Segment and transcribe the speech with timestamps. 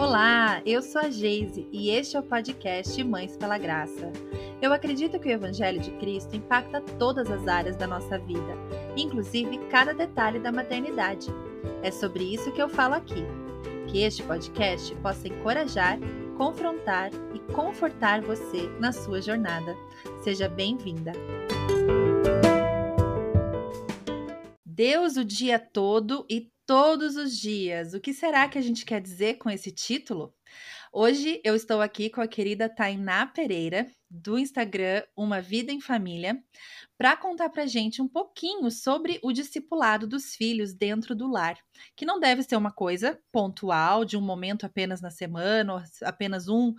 [0.00, 4.10] Olá, eu sou a Geise e este é o podcast Mães pela Graça.
[4.62, 8.56] Eu acredito que o Evangelho de Cristo impacta todas as áreas da nossa vida,
[8.96, 11.26] inclusive cada detalhe da maternidade.
[11.82, 13.26] É sobre isso que eu falo aqui.
[13.88, 15.98] Que este podcast possa encorajar,
[16.38, 19.76] confrontar e confortar você na sua jornada.
[20.22, 21.12] Seja bem-vinda!
[24.64, 27.94] Deus o dia todo e todos os dias.
[27.94, 30.32] O que será que a gente quer dizer com esse título?
[30.92, 36.40] Hoje eu estou aqui com a querida Tainá Pereira, do Instagram Uma Vida em Família,
[36.96, 41.58] para contar para gente um pouquinho sobre o discipulado dos filhos dentro do lar,
[41.96, 46.46] que não deve ser uma coisa pontual, de um momento apenas na semana, ou apenas
[46.46, 46.76] uns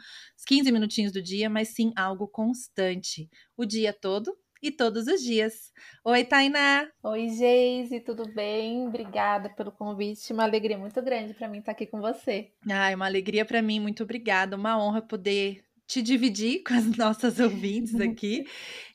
[0.48, 5.72] 15 minutinhos do dia, mas sim algo constante, o dia todo e todos os dias.
[6.04, 6.88] Oi, Tainá!
[7.04, 8.88] Oi, Geise, tudo bem?
[8.88, 10.32] Obrigada pelo convite.
[10.32, 12.52] Uma alegria muito grande para mim estar aqui com você.
[12.70, 14.56] Ai, uma alegria para mim, muito obrigada.
[14.56, 18.46] Uma honra poder te dividir com as nossas ouvintes aqui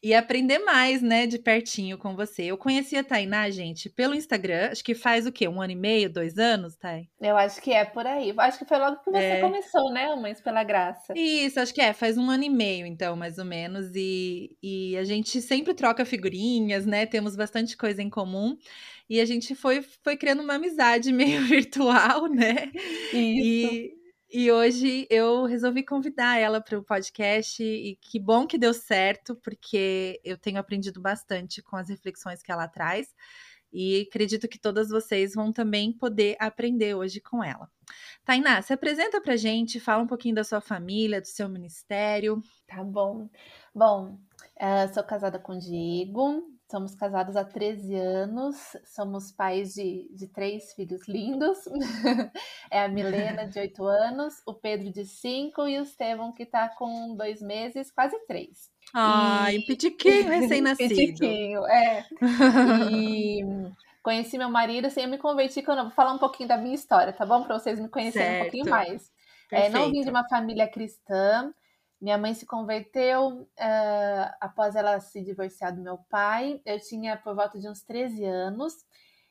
[0.02, 2.44] e aprender mais, né, de pertinho com você.
[2.44, 5.46] Eu conheci a Tainá, gente, pelo Instagram, acho que faz o quê?
[5.46, 7.08] Um ano e meio, dois anos, Thay?
[7.20, 8.32] Eu acho que é por aí.
[8.38, 9.40] Acho que foi logo que você é.
[9.40, 11.12] começou, né, Mães pela Graça?
[11.14, 13.90] Isso, acho que é, faz um ano e meio, então, mais ou menos.
[13.94, 17.04] E, e a gente sempre troca figurinhas, né?
[17.04, 18.56] Temos bastante coisa em comum.
[19.08, 22.70] E a gente foi, foi criando uma amizade meio virtual, né?
[23.12, 23.14] Isso.
[23.14, 23.95] E,
[24.30, 29.36] e hoje eu resolvi convidar ela para o podcast e que bom que deu certo,
[29.36, 33.14] porque eu tenho aprendido bastante com as reflexões que ela traz
[33.72, 37.70] e acredito que todas vocês vão também poder aprender hoje com ela.
[38.24, 42.42] Tainá, se apresenta para gente, fala um pouquinho da sua família, do seu ministério.
[42.66, 43.28] Tá bom.
[43.74, 44.18] Bom,
[44.56, 50.26] uh, sou casada com o Diego, Somos casados há 13 anos, somos pais de, de
[50.26, 51.58] três filhos lindos.
[52.70, 56.68] é a Milena, de 8 anos, o Pedro, de 5 e o Estevão, que está
[56.68, 58.68] com dois meses, quase três.
[58.92, 59.66] Ai, e...
[59.66, 60.88] pitiquinho recém-nascido.
[60.88, 62.04] pitiquinho, é.
[62.90, 63.42] E
[64.02, 66.74] conheci meu marido, assim, eu me converti quando eu vou falar um pouquinho da minha
[66.74, 67.44] história, tá bom?
[67.44, 68.40] Para vocês me conhecerem certo.
[68.40, 69.12] um pouquinho mais.
[69.52, 71.52] É, não vim de uma família cristã,
[72.00, 76.60] minha mãe se converteu uh, após ela se divorciar do meu pai.
[76.64, 78.74] Eu tinha por volta de uns 13 anos.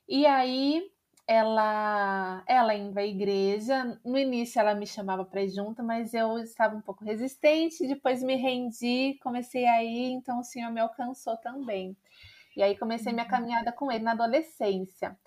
[0.07, 0.91] E aí
[1.27, 3.99] ela ela indo à igreja.
[4.03, 7.87] No início ela me chamava para ir junto, mas eu estava um pouco resistente.
[7.87, 11.95] Depois me rendi, comecei a ir, então o Senhor me alcançou também.
[12.55, 13.31] E aí comecei minha uhum.
[13.31, 15.17] caminhada com ele na adolescência.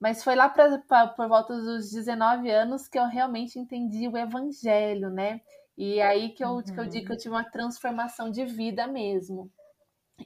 [0.00, 4.16] Mas foi lá pra, pra, por volta dos 19 anos que eu realmente entendi o
[4.16, 5.42] evangelho, né?
[5.82, 6.62] E aí que eu, uhum.
[6.62, 7.22] que eu digo que eu uhum.
[7.22, 9.50] tive uma transformação de vida mesmo.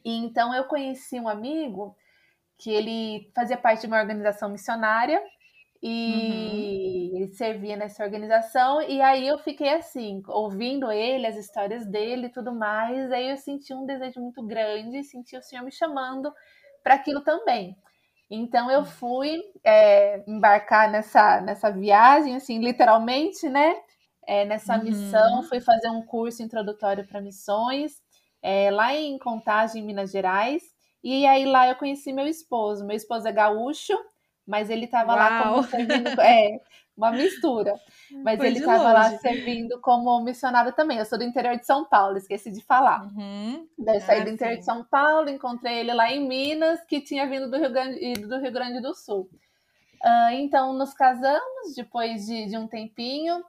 [0.04, 1.96] E então eu conheci um amigo
[2.58, 5.22] que ele fazia parte de uma organização missionária
[5.80, 7.16] e uhum.
[7.18, 12.32] ele servia nessa organização e aí eu fiquei assim, ouvindo ele, as histórias dele e
[12.32, 16.32] tudo mais, aí eu senti um desejo muito grande, senti o Senhor me chamando
[16.82, 17.76] para aquilo também.
[18.28, 23.76] Então eu fui é, embarcar nessa, nessa viagem, assim, literalmente, né?
[24.26, 24.84] É, nessa uhum.
[24.84, 28.02] missão, fui fazer um curso introdutório para missões,
[28.42, 30.62] é, lá em Contagem, Minas Gerais.
[31.02, 32.84] E aí lá eu conheci meu esposo.
[32.84, 33.92] Meu esposo é gaúcho,
[34.46, 36.10] mas ele estava lá como servindo.
[36.20, 36.58] É,
[36.96, 37.74] uma mistura.
[38.22, 40.98] Mas Foi ele estava lá servindo como missionário também.
[40.98, 43.04] Eu sou do interior de São Paulo, esqueci de falar.
[43.04, 43.66] Uhum.
[43.78, 44.60] Daí saí ah, do interior sim.
[44.60, 48.38] de São Paulo, encontrei ele lá em Minas, que tinha vindo do Rio Grande do,
[48.38, 49.28] Rio Grande do Sul.
[50.04, 53.42] Uh, então nos casamos depois de, de um tempinho.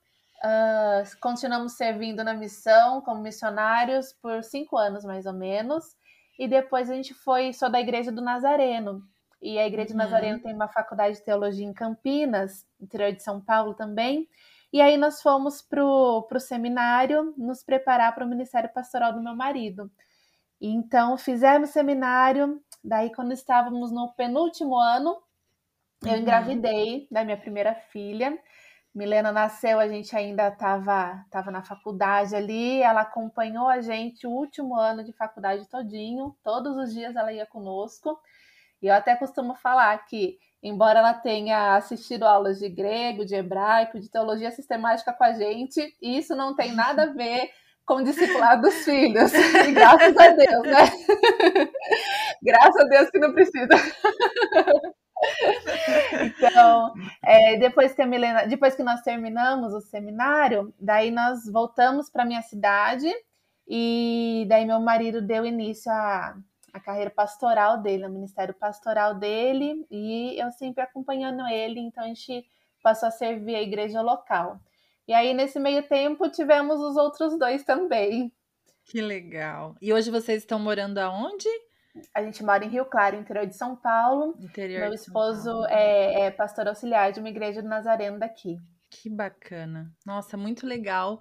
[0.44, 5.96] Uh, continuamos servindo na missão como missionários por cinco anos, mais ou menos.
[6.38, 9.02] E depois a gente foi, sou da Igreja do Nazareno.
[9.42, 9.98] E a Igreja uhum.
[9.98, 14.28] do Nazareno tem uma faculdade de teologia em Campinas, interior de São Paulo também.
[14.72, 19.36] E aí nós fomos para o seminário nos preparar para o ministério pastoral do meu
[19.36, 19.90] marido.
[20.60, 25.18] Então fizemos seminário, daí quando estávamos no penúltimo ano,
[26.04, 26.18] eu uhum.
[26.18, 28.38] engravidei da minha primeira filha.
[28.96, 34.32] Milena nasceu, a gente ainda estava tava na faculdade ali, ela acompanhou a gente o
[34.32, 38.18] último ano de faculdade todinho, todos os dias ela ia conosco.
[38.82, 44.00] E eu até costumo falar que, embora ela tenha assistido aulas de grego, de hebraico,
[44.00, 47.52] de teologia sistemática com a gente, isso não tem nada a ver
[47.86, 49.32] com o discipulado dos filhos.
[49.68, 51.70] E graças a Deus, né?
[52.42, 53.76] graças a Deus que não precisa.
[56.38, 56.94] Então,
[57.24, 62.26] é, depois que a Milena, depois que nós terminamos o seminário, daí nós voltamos para
[62.26, 63.12] minha cidade
[63.68, 66.36] e daí meu marido deu início à,
[66.74, 72.08] à carreira pastoral dele, ao ministério pastoral dele, e eu sempre acompanhando ele, então a
[72.08, 72.46] gente
[72.84, 74.60] passou a servir a igreja local.
[75.08, 78.32] E aí, nesse meio tempo, tivemos os outros dois também.
[78.86, 79.76] Que legal.
[79.82, 81.48] E hoje vocês estão morando aonde?
[82.14, 84.36] A gente mora em Rio Claro, interior de São Paulo.
[84.40, 88.60] Interior Meu esposo é, é pastor auxiliar de uma igreja do Nazareno daqui.
[88.90, 89.92] Que bacana.
[90.06, 91.20] Nossa, muito legal.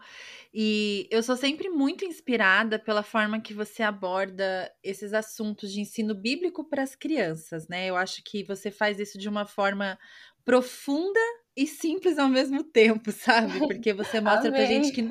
[0.52, 6.14] E eu sou sempre muito inspirada pela forma que você aborda esses assuntos de ensino
[6.14, 7.86] bíblico para as crianças, né?
[7.86, 9.98] Eu acho que você faz isso de uma forma
[10.44, 11.20] profunda
[11.56, 13.58] e simples ao mesmo tempo, sabe?
[13.60, 15.02] Porque você mostra pra gente que,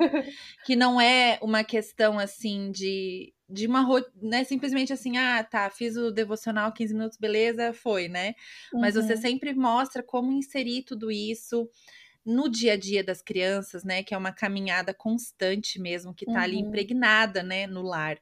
[0.64, 3.86] que não é uma questão assim de de uma
[4.20, 8.34] né, simplesmente assim, ah, tá, fiz o devocional 15 minutos, beleza, foi, né?
[8.72, 8.80] Uhum.
[8.80, 9.20] Mas você uhum.
[9.20, 11.68] sempre mostra como inserir tudo isso
[12.26, 14.02] no dia a dia das crianças, né?
[14.02, 16.38] Que é uma caminhada constante mesmo, que tá uhum.
[16.38, 18.18] ali impregnada, né, no lar.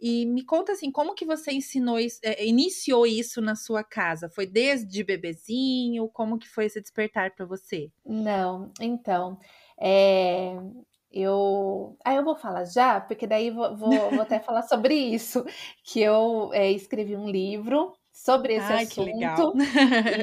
[0.00, 4.28] E me conta assim, como que você ensinou isso, é, iniciou isso na sua casa?
[4.28, 6.08] Foi desde bebezinho?
[6.08, 7.88] Como que foi esse despertar para você?
[8.04, 9.38] Não, então,
[9.80, 10.56] é,
[11.12, 15.44] eu, ah, eu vou falar já, porque daí vou, vou, vou até falar sobre isso,
[15.84, 19.56] que eu é, escrevi um livro sobre esse Ai, assunto.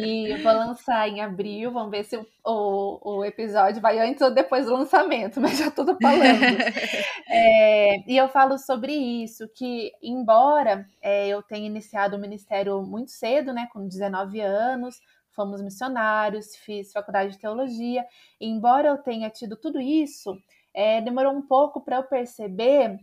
[0.06, 1.72] e vou lançar em abril.
[1.72, 5.72] Vamos ver se o, o, o, episódio vai antes ou depois do lançamento, mas já
[5.72, 6.60] tudo falando.
[7.28, 13.12] é, e eu falo sobre isso, que embora é, eu tenha iniciado o ministério muito
[13.12, 15.02] cedo, né, com 19 anos,
[15.32, 18.06] fomos missionários, fiz faculdade de teologia,
[18.40, 20.38] embora eu tenha tido tudo isso,
[20.74, 23.00] é, demorou um pouco para eu perceber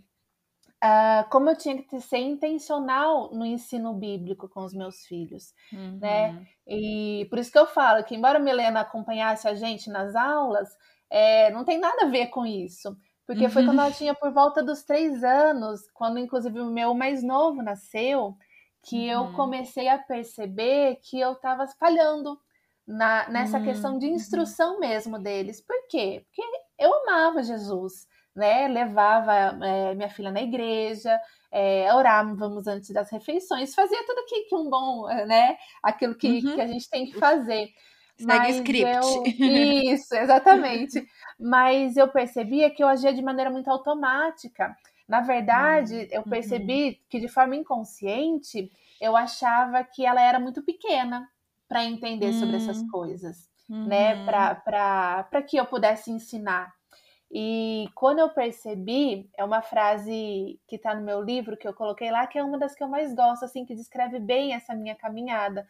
[0.83, 5.99] uh, como eu tinha que ser intencional no ensino bíblico com os meus filhos, uhum.
[6.01, 6.47] né?
[6.67, 10.69] E por isso que eu falo que, embora a Milena acompanhasse a gente nas aulas,
[11.11, 12.97] é, não tem nada a ver com isso.
[13.27, 13.51] Porque uhum.
[13.51, 17.61] foi quando ela tinha por volta dos três anos, quando inclusive o meu mais novo
[17.61, 18.37] nasceu,
[18.85, 19.27] que uhum.
[19.27, 22.39] eu comecei a perceber que eu estava falhando
[22.87, 24.15] na, nessa questão de uhum.
[24.15, 25.61] instrução mesmo deles.
[25.61, 26.25] Por quê?
[26.25, 26.43] Porque
[26.79, 28.07] eu amava Jesus
[28.37, 28.69] né?
[28.69, 29.33] Levava
[29.65, 31.19] é, minha filha na igreja,
[31.51, 35.57] é, orávamos antes das refeições, fazia tudo que, que um bom, né?
[35.83, 36.55] Aquilo que, uhum.
[36.55, 37.71] que a gente tem que fazer.
[38.19, 38.85] Segue Mas script.
[38.85, 39.25] Eu...
[39.95, 41.07] Isso, exatamente.
[41.41, 44.77] Mas eu percebia que eu agia de maneira muito automática.
[45.09, 46.09] Na verdade, uhum.
[46.11, 46.95] eu percebi uhum.
[47.09, 48.71] que de forma inconsciente
[49.01, 51.29] eu achava que ela era muito pequena
[51.69, 52.89] para entender sobre essas hum.
[53.69, 54.15] Né?
[54.15, 54.25] Uhum.
[54.27, 56.75] Para que eu pudesse ensinar.
[57.31, 62.11] E quando eu percebi, é uma frase que está no meu livro que eu coloquei
[62.11, 64.95] lá, que é uma das que eu mais gosto, assim, que descreve bem essa minha
[64.95, 65.67] caminhada.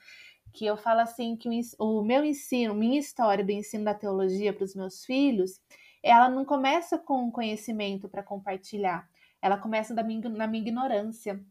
[0.52, 1.48] Que eu falo assim que
[1.78, 5.60] o, meu ensino, minha história do ensino da teologia para os meus filhos,
[6.02, 9.08] ela não começa com conhecimento para compartilhar,
[9.42, 11.42] ela começa da minha, na minha ignorância.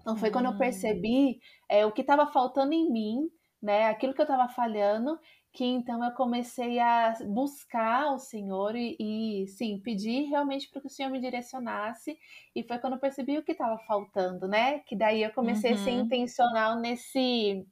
[0.00, 0.58] Então foi quando eu hum.
[0.58, 3.30] percebi é, o que estava faltando em mim,
[3.62, 3.86] né?
[3.86, 5.18] Aquilo que eu estava falhando
[5.52, 10.86] que então eu comecei a buscar o Senhor e, e sim, pedir realmente para que
[10.86, 12.18] o Senhor me direcionasse.
[12.56, 14.78] E foi quando eu percebi o que estava faltando, né?
[14.80, 15.76] Que daí eu comecei uhum.
[15.78, 16.00] a ser uhum.
[16.00, 17.66] intencional nesse,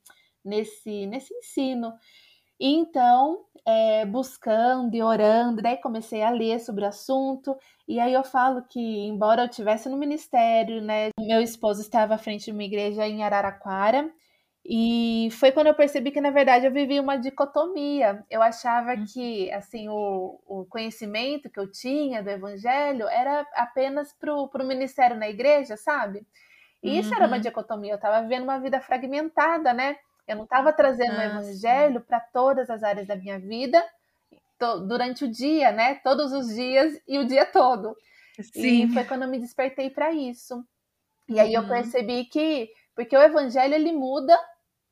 [0.44, 1.94] nesse, nesse ensino.
[2.60, 7.56] E então, é, buscando e orando, daí comecei a ler sobre o assunto.
[7.88, 12.18] E aí eu falo que, embora eu estivesse no ministério, né, meu esposo estava à
[12.18, 14.12] frente de uma igreja em Araraquara.
[14.64, 18.24] E foi quando eu percebi que, na verdade, eu vivia uma dicotomia.
[18.30, 19.04] Eu achava uhum.
[19.06, 25.16] que, assim, o, o conhecimento que eu tinha do evangelho era apenas para o ministério
[25.16, 26.26] na igreja, sabe?
[26.82, 27.42] E isso era uma uhum.
[27.42, 27.92] dicotomia.
[27.92, 29.96] Eu estava vivendo uma vida fragmentada, né?
[30.26, 33.82] Eu não estava trazendo o evangelho para todas as áreas da minha vida
[34.86, 35.96] durante o dia, né?
[35.96, 37.96] Todos os dias e o dia todo.
[38.40, 38.84] Sim.
[38.84, 40.64] E foi quando eu me despertei para isso.
[41.28, 41.68] E aí eu uhum.
[41.68, 44.38] percebi que porque o evangelho ele muda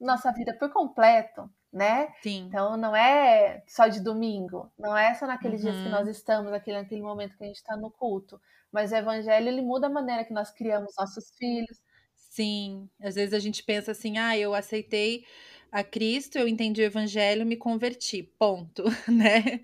[0.00, 2.12] nossa vida por completo, né?
[2.22, 2.46] Sim.
[2.46, 5.70] Então não é só de domingo, não é só naqueles uhum.
[5.70, 6.10] dias que nós uhum.
[6.10, 8.40] estamos, naquele, naquele momento que a gente está no culto.
[8.70, 11.78] Mas o evangelho ele muda a maneira que nós criamos nossos filhos.
[12.14, 15.24] Sim, às vezes a gente pensa assim, ah, eu aceitei
[15.70, 19.60] a Cristo, eu entendi o evangelho, me converti, ponto, né?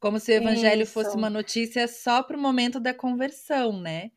[0.00, 0.92] Como se o evangelho Isso.
[0.92, 4.10] fosse uma notícia só para o momento da conversão, né?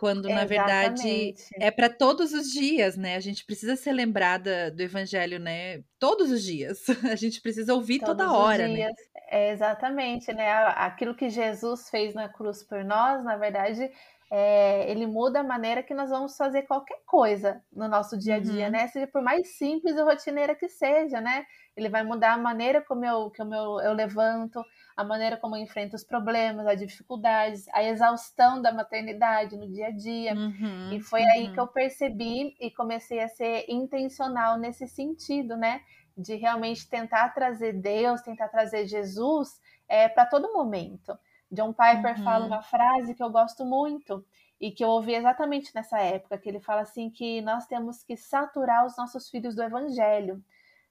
[0.00, 3.16] Quando na verdade é para todos os dias, né?
[3.16, 5.82] A gente precisa ser lembrada do evangelho, né?
[5.98, 6.86] Todos os dias.
[7.12, 8.88] A gente precisa ouvir todos toda hora, né?
[9.28, 10.50] É exatamente, né?
[10.68, 13.90] Aquilo que Jesus fez na cruz por nós, na verdade,
[14.32, 18.40] é, ele muda a maneira que nós vamos fazer qualquer coisa no nosso dia a
[18.40, 18.72] dia, uhum.
[18.72, 18.88] né?
[18.88, 21.44] Seja por mais simples ou rotineira que seja, né?
[21.76, 24.64] Ele vai mudar a maneira como eu, que eu, eu levanto,
[24.96, 29.86] a maneira como eu enfrento os problemas, as dificuldades, a exaustão da maternidade no dia
[29.86, 30.34] a dia.
[30.34, 31.30] Uhum, e foi uhum.
[31.32, 35.82] aí que eu percebi e comecei a ser intencional nesse sentido, né?
[36.20, 41.18] de realmente tentar trazer Deus, tentar trazer Jesus é, para todo momento.
[41.50, 42.24] John Piper uhum.
[42.24, 44.24] fala uma frase que eu gosto muito
[44.60, 48.16] e que eu ouvi exatamente nessa época, que ele fala assim que nós temos que
[48.16, 50.42] saturar os nossos filhos do evangelho,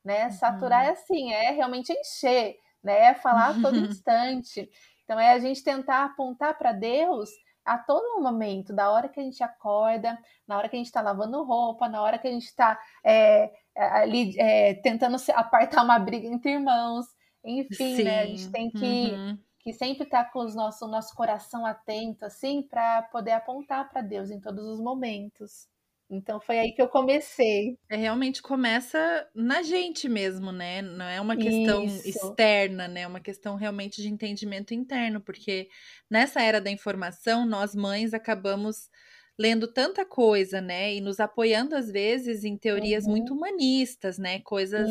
[0.03, 0.25] né?
[0.25, 0.31] Uhum.
[0.31, 3.07] Saturar é assim, é realmente encher, né?
[3.07, 4.69] É falar a todo instante.
[5.03, 7.29] Então é a gente tentar apontar para Deus
[7.65, 10.17] a todo momento, da hora que a gente acorda,
[10.47, 13.51] na hora que a gente está lavando roupa, na hora que a gente está é,
[13.75, 17.05] ali é, tentando apartar uma briga entre irmãos,
[17.43, 18.03] enfim, Sim.
[18.03, 18.21] né?
[18.21, 19.37] A gente tem que, uhum.
[19.59, 24.01] que sempre estar tá com o nosso, nosso coração atento, assim, para poder apontar para
[24.01, 25.67] Deus em todos os momentos.
[26.09, 27.77] Então foi aí que eu comecei.
[27.87, 30.81] É realmente começa na gente mesmo, né?
[30.81, 32.07] Não é uma questão Isso.
[32.07, 33.01] externa, né?
[33.01, 35.69] É uma questão realmente de entendimento interno, porque
[36.09, 38.89] nessa era da informação, nós mães acabamos
[39.37, 40.95] lendo tanta coisa, né?
[40.95, 43.11] E nos apoiando às vezes em teorias uhum.
[43.11, 44.39] muito humanistas, né?
[44.39, 44.89] Coisas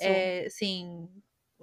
[0.00, 1.08] é, assim,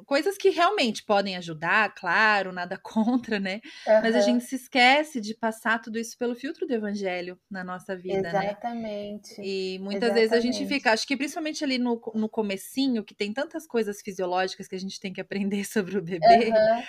[0.06, 3.62] coisas que realmente podem ajudar, claro, nada contra, né?
[3.88, 4.02] Uhum.
[4.02, 7.96] Mas a gente se esquece de passar tudo isso pelo filtro do evangelho na nossa
[7.96, 8.46] vida, né?
[8.46, 9.40] Exatamente.
[9.40, 9.46] né?
[9.46, 10.30] E muitas Exatamente.
[10.30, 14.02] vezes a gente fica, acho que principalmente ali no, no comecinho, que tem tantas coisas
[14.02, 16.50] fisiológicas que a gente tem que aprender sobre o bebê.
[16.50, 16.84] Uhum.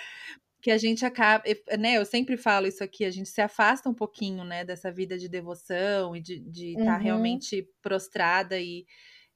[0.61, 1.43] Que a gente acaba,
[1.79, 1.93] né?
[1.93, 5.27] Eu sempre falo isso aqui, a gente se afasta um pouquinho, né, dessa vida de
[5.27, 7.01] devoção e de estar de tá uhum.
[7.01, 8.85] realmente prostrada e,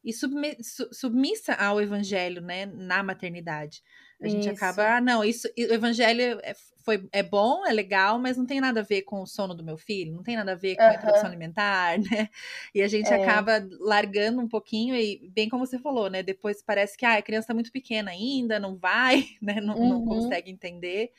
[0.06, 3.82] e submissa ao evangelho, né, na maternidade.
[4.22, 6.54] A gente acaba, ah, não, isso, o evangelho é,
[6.86, 9.64] foi, é bom, é legal, mas não tem nada a ver com o sono do
[9.64, 12.30] meu filho, não tem nada a ver com a introdução alimentar, né?
[12.74, 13.22] E a gente é.
[13.22, 16.24] acaba largando um pouquinho e, bem como você falou, né?
[16.24, 19.60] Depois parece que ah, a criança está muito pequena ainda, não vai, né?
[19.60, 19.90] Não, uhum.
[19.90, 21.12] não consegue entender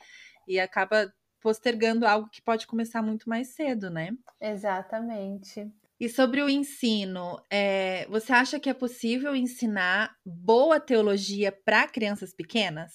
[0.47, 4.09] e acaba postergando algo que pode começar muito mais cedo, né?
[4.41, 5.69] Exatamente.
[5.99, 12.33] E sobre o ensino, é, você acha que é possível ensinar boa teologia para crianças
[12.33, 12.93] pequenas?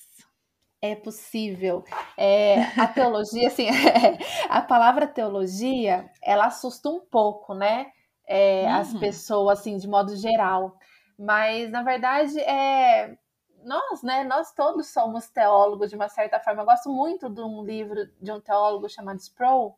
[0.81, 1.85] É possível.
[2.17, 3.67] É, a teologia, assim,
[4.49, 7.87] a palavra teologia, ela assusta um pouco, né?
[8.27, 8.75] É, uhum.
[8.77, 10.77] As pessoas, assim, de modo geral.
[11.19, 13.17] Mas, na verdade, é,
[13.65, 14.23] nós, né?
[14.25, 16.63] Nós todos somos teólogos, de uma certa forma.
[16.63, 19.77] Eu gosto muito de um livro de um teólogo chamado Sproul,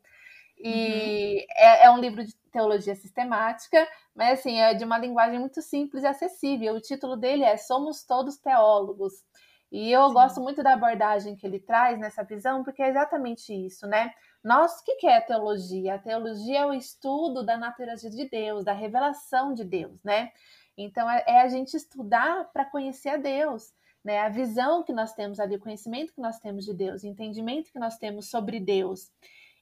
[0.58, 1.54] e uhum.
[1.56, 6.04] é, é, um livro de teologia sistemática, mas assim, é de uma linguagem muito simples
[6.04, 6.74] e acessível.
[6.74, 9.12] O título dele é Somos Todos Teólogos.
[9.72, 10.14] E eu Sim.
[10.14, 14.12] gosto muito da abordagem que ele traz nessa visão, porque é exatamente isso, né?
[14.42, 15.96] Nós, o que é a teologia?
[15.96, 20.30] A teologia é o estudo da natureza de Deus, da revelação de Deus, né?
[20.78, 23.72] Então, é, é a gente estudar para conhecer a Deus,
[24.04, 24.20] né?
[24.20, 27.72] A visão que nós temos ali, o conhecimento que nós temos de Deus, o entendimento
[27.72, 29.10] que nós temos sobre Deus.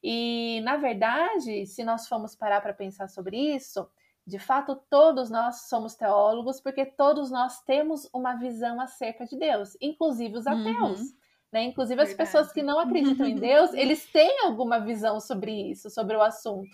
[0.02, 3.88] E, na verdade, se nós formos parar para pensar sobre isso,
[4.26, 9.76] de fato, todos nós somos teólogos, porque todos nós temos uma visão acerca de Deus,
[9.80, 11.00] inclusive os ateus.
[11.00, 11.22] Uhum.
[11.52, 11.64] Né?
[11.64, 16.16] Inclusive as pessoas que não acreditam em Deus, eles têm alguma visão sobre isso, sobre
[16.16, 16.70] o assunto.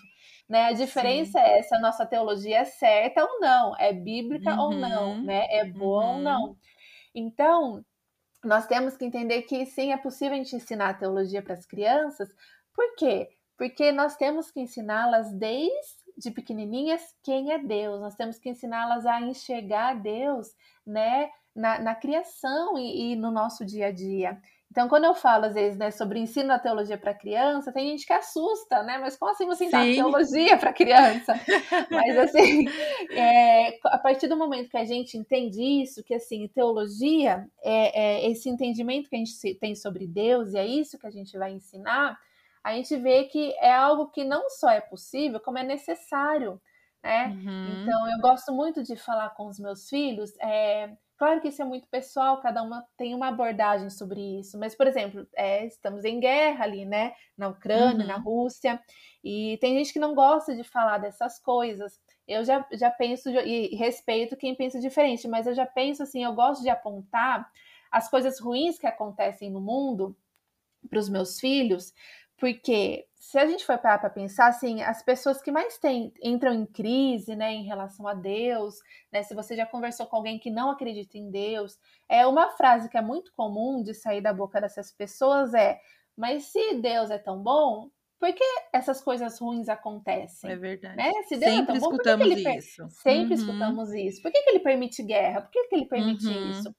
[0.47, 0.65] Né?
[0.65, 1.45] A diferença Sim.
[1.45, 4.61] é se a nossa teologia é certa ou não, é bíblica uhum.
[4.61, 5.23] ou não, uhum.
[5.23, 5.45] né?
[5.49, 6.15] é boa uhum.
[6.15, 6.57] ou não.
[7.13, 7.83] Então,
[8.43, 11.65] nós temos que entender que sim, é possível a gente ensinar a teologia para as
[11.65, 12.29] crianças,
[12.79, 13.27] por quê?
[13.57, 17.99] Porque nós temos que ensiná-las desde pequenininhas quem é Deus.
[17.99, 20.47] Nós temos que ensiná-las a enxergar Deus,
[20.87, 24.39] né, na, na criação e, e, no nosso dia a dia.
[24.71, 28.05] Então, quando eu falo, às vezes, né, sobre ensino da teologia para criança, tem gente
[28.05, 28.97] que assusta, né?
[28.97, 31.33] Mas como assim você ensina teologia para criança?
[31.91, 32.65] Mas, assim,
[33.11, 38.31] é, a partir do momento que a gente entende isso, que, assim, teologia é, é
[38.31, 41.51] esse entendimento que a gente tem sobre Deus, e é isso que a gente vai
[41.51, 42.17] ensinar,
[42.69, 46.61] a gente vê que é algo que não só é possível, como é necessário,
[47.03, 47.27] né?
[47.27, 47.81] Uhum.
[47.81, 50.31] Então, eu gosto muito de falar com os meus filhos.
[50.39, 54.57] É, claro que isso é muito pessoal, cada uma tem uma abordagem sobre isso.
[54.59, 57.13] Mas, por exemplo, é, estamos em guerra ali, né?
[57.35, 58.07] Na Ucrânia, uhum.
[58.07, 58.79] na Rússia,
[59.23, 61.99] e tem gente que não gosta de falar dessas coisas.
[62.27, 66.33] Eu já, já penso, e respeito quem pensa diferente, mas eu já penso assim, eu
[66.33, 67.49] gosto de apontar
[67.91, 70.15] as coisas ruins que acontecem no mundo
[70.87, 71.93] para os meus filhos,
[72.39, 76.53] porque se a gente for parar para pensar, assim, as pessoas que mais têm, entram
[76.53, 78.75] em crise, né, em relação a Deus,
[79.11, 81.77] né, se você já conversou com alguém que não acredita em Deus,
[82.07, 85.79] é uma frase que é muito comum de sair da boca dessas pessoas é:
[86.17, 88.43] mas se Deus é tão bom, por que
[88.73, 90.51] essas coisas ruins acontecem?
[90.51, 90.97] É verdade.
[90.97, 91.11] Né?
[91.27, 92.89] Se Deus Sempre é tão bom, escutamos por que, que ele isso.
[92.89, 93.39] Sempre uhum.
[93.39, 94.21] escutamos isso.
[94.21, 95.41] Por que, que ele permite guerra?
[95.41, 96.49] Por que, que ele permite uhum.
[96.49, 96.75] isso?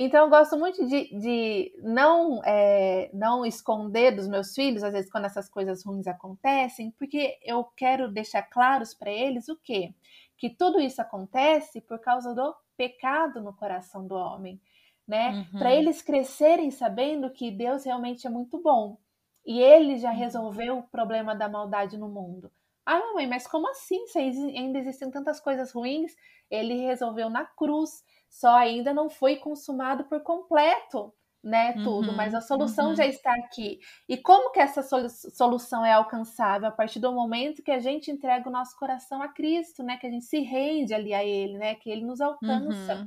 [0.00, 5.10] Então, eu gosto muito de, de não, é, não esconder dos meus filhos, às vezes,
[5.10, 9.92] quando essas coisas ruins acontecem, porque eu quero deixar claros para eles o quê?
[10.36, 14.60] Que tudo isso acontece por causa do pecado no coração do homem,
[15.06, 15.30] né?
[15.52, 15.58] Uhum.
[15.58, 18.96] Para eles crescerem sabendo que Deus realmente é muito bom
[19.44, 20.16] e ele já uhum.
[20.16, 22.52] resolveu o problema da maldade no mundo.
[22.86, 24.06] Ah, mamãe, mas como assim?
[24.06, 26.14] Se ainda existem tantas coisas ruins,
[26.48, 32.34] ele resolveu na cruz, só ainda não foi consumado por completo né, tudo, uhum, mas
[32.34, 32.96] a solução uhum.
[32.96, 33.78] já está aqui.
[34.08, 36.68] E como que essa solução é alcançável?
[36.68, 40.06] A partir do momento que a gente entrega o nosso coração a Cristo, né, que
[40.06, 42.96] a gente se rende ali a Ele, né, que Ele nos alcança.
[42.96, 43.06] Uhum.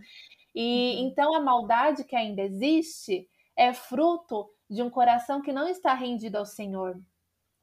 [0.55, 1.07] E uhum.
[1.07, 6.37] então a maldade que ainda existe é fruto de um coração que não está rendido
[6.37, 6.99] ao Senhor.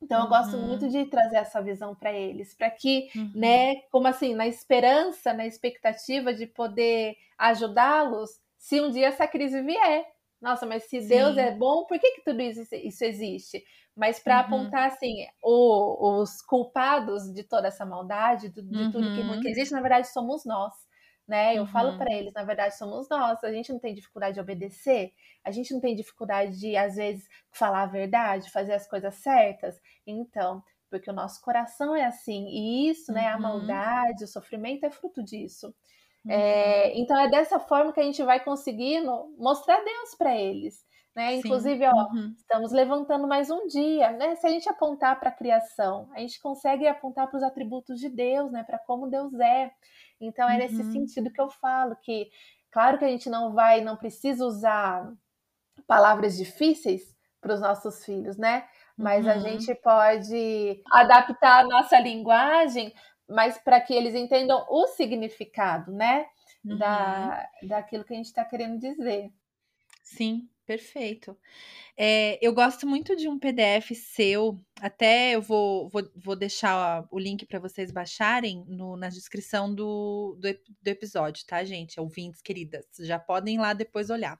[0.01, 0.91] Então eu gosto muito uhum.
[0.91, 3.33] de trazer essa visão para eles, para que, uhum.
[3.35, 9.63] né, como assim, na esperança, na expectativa de poder ajudá-los se um dia essa crise
[9.63, 10.05] vier,
[10.41, 11.09] nossa, mas se Sim.
[11.09, 13.65] Deus é bom, por que, que tudo isso, isso existe?
[13.95, 14.41] Mas para uhum.
[14.41, 18.93] apontar assim, o, os culpados de toda essa maldade, de, de uhum.
[18.93, 20.73] tudo que, que, existe, na verdade somos nós.
[21.29, 21.55] Né?
[21.55, 21.69] Eu uhum.
[21.69, 23.45] falo para eles, na verdade somos nós.
[23.45, 25.13] A gente não tem dificuldade de obedecer,
[25.45, 29.79] a gente não tem dificuldade de, às vezes, falar a verdade, fazer as coisas certas.
[30.07, 33.43] Então, porque o nosso coração é assim, e isso, né, a uhum.
[33.43, 35.75] maldade, o sofrimento é fruto disso.
[36.27, 37.03] É, uhum.
[37.03, 40.83] então é dessa forma que a gente vai conseguindo mostrar Deus para eles.
[41.19, 41.35] Né?
[41.35, 42.33] Inclusive, ó, uhum.
[42.37, 44.37] estamos levantando mais um dia, né?
[44.37, 48.09] Se a gente apontar para a criação, a gente consegue apontar para os atributos de
[48.09, 48.63] Deus, né?
[48.63, 49.69] Para como Deus é.
[50.21, 50.59] Então é uhum.
[50.59, 52.31] nesse sentido que eu falo que,
[52.71, 55.13] claro que a gente não vai, não precisa usar
[55.89, 57.03] palavras difíceis
[57.41, 58.69] para os nossos filhos, né?
[58.97, 59.33] Mas uhum.
[59.33, 62.95] a gente pode adaptar a nossa linguagem
[63.29, 66.27] mas para que eles entendam o significado, né?
[66.65, 66.79] Uhum.
[66.79, 69.31] Da, daquilo que a gente está querendo dizer.
[70.03, 71.35] Sim, perfeito.
[71.97, 77.19] É, eu gosto muito de um PDF seu, até eu vou, vou, vou deixar o
[77.19, 81.99] link para vocês baixarem no, na descrição do, do, do, episódio, tá, gente?
[81.99, 84.39] Ouvintes queridas, já podem ir lá depois olhar.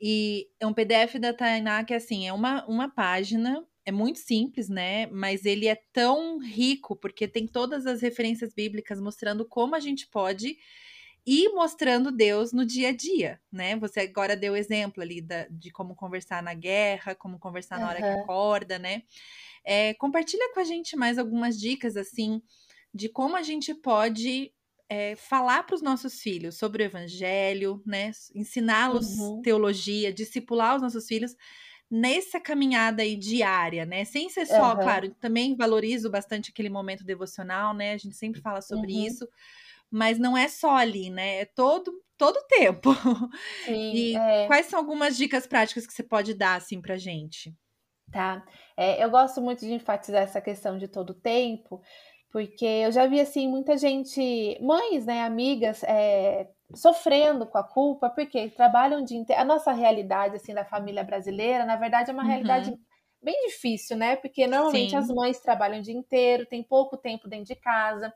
[0.00, 4.68] E é um PDF da Tainá que, assim, é uma, uma página é muito simples,
[4.68, 5.06] né?
[5.06, 10.06] Mas ele é tão rico porque tem todas as referências bíblicas mostrando como a gente
[10.06, 10.56] pode
[11.28, 13.76] ir mostrando Deus no dia a dia, né?
[13.76, 17.98] Você agora deu exemplo ali da, de como conversar na guerra, como conversar na hora
[17.98, 19.02] que acorda, né?
[19.64, 22.40] É, compartilha com a gente mais algumas dicas assim
[22.94, 24.50] de como a gente pode
[24.88, 28.10] é, falar para os nossos filhos sobre o evangelho, né?
[28.34, 29.42] Ensiná-los uhum.
[29.42, 31.36] teologia, discipular os nossos filhos
[31.90, 34.04] nessa caminhada aí diária, né?
[34.04, 34.80] Sem ser só, uhum.
[34.80, 37.92] claro, também valorizo bastante aquele momento devocional, né?
[37.92, 39.06] A gente sempre fala sobre uhum.
[39.06, 39.28] isso,
[39.90, 41.40] mas não é só ali, né?
[41.40, 42.90] É todo todo tempo.
[43.64, 44.46] Sim, e é...
[44.46, 47.54] quais são algumas dicas práticas que você pode dar assim pra gente?
[48.10, 48.44] Tá.
[48.76, 51.80] É, eu gosto muito de enfatizar essa questão de todo tempo,
[52.30, 58.10] porque eu já vi assim muita gente, mães, né, amigas, é, sofrendo com a culpa,
[58.10, 62.28] porque trabalham de a nossa realidade assim da família brasileira, na verdade é uma uhum.
[62.28, 62.74] realidade
[63.22, 64.16] bem difícil, né?
[64.16, 64.96] Porque normalmente Sim.
[64.96, 68.12] as mães trabalham o dia inteiro, tem pouco tempo dentro de casa.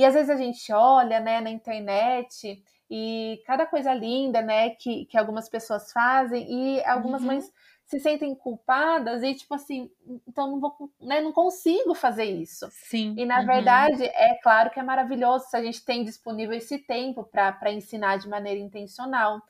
[0.00, 5.04] E às vezes a gente olha, né, na internet e cada coisa linda, né, que,
[5.04, 7.26] que algumas pessoas fazem e algumas uhum.
[7.26, 7.52] mães
[7.84, 9.90] se sentem culpadas e tipo assim,
[10.26, 12.66] então não vou, né, não consigo fazer isso.
[12.70, 13.14] Sim.
[13.18, 13.46] E na uhum.
[13.46, 18.16] verdade, é claro que é maravilhoso se a gente tem disponível esse tempo para ensinar
[18.16, 19.42] de maneira intencional.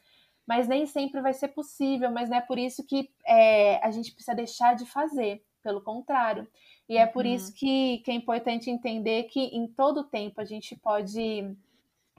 [0.45, 4.11] Mas nem sempre vai ser possível, mas não é por isso que é, a gente
[4.11, 6.47] precisa deixar de fazer, pelo contrário.
[6.89, 7.35] E é por uhum.
[7.35, 11.57] isso que, que é importante entender que em todo tempo a gente pode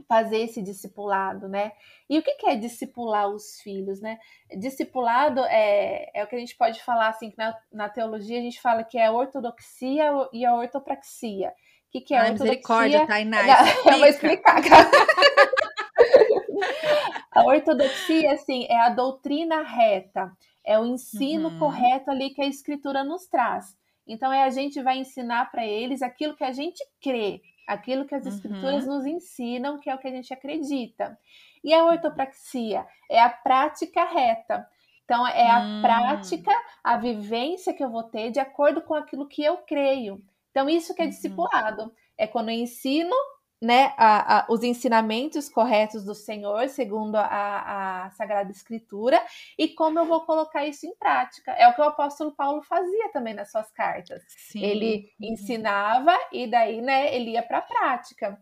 [0.07, 1.71] fazer esse discipulado, né?
[2.09, 4.19] E o que é discipular os filhos, né?
[4.57, 8.41] Discipulado é, é o que a gente pode falar assim, que na, na teologia a
[8.41, 11.49] gente fala que é a ortodoxia e a ortopraxia.
[11.49, 13.07] O que, que é Ai, ortodoxia?
[13.07, 13.41] Tainá,
[13.85, 14.61] eu vou explicar.
[17.31, 20.31] a ortodoxia, assim, é a doutrina reta,
[20.65, 21.59] é o ensino uhum.
[21.59, 23.75] correto ali que a escritura nos traz.
[24.07, 28.15] Então, é a gente vai ensinar para eles aquilo que a gente crê, aquilo que
[28.15, 28.95] as escrituras uhum.
[28.95, 31.17] nos ensinam, que é o que a gente acredita.
[31.63, 34.67] E a ortopraxia é a prática reta.
[35.03, 35.81] Então, é a hum.
[35.81, 36.51] prática,
[36.83, 40.23] a vivência que eu vou ter de acordo com aquilo que eu creio.
[40.51, 41.11] Então, isso que é uhum.
[41.11, 41.93] discipulado.
[42.17, 43.15] É quando eu ensino
[43.61, 49.21] né, a, a, os ensinamentos corretos do Senhor, segundo a, a, Sagrada Escritura,
[49.55, 51.51] e como eu vou colocar isso em prática.
[51.51, 54.23] É o que o apóstolo Paulo fazia também nas suas cartas.
[54.27, 54.63] Sim.
[54.63, 55.33] Ele uhum.
[55.33, 58.41] ensinava e daí né, ele ia para a prática.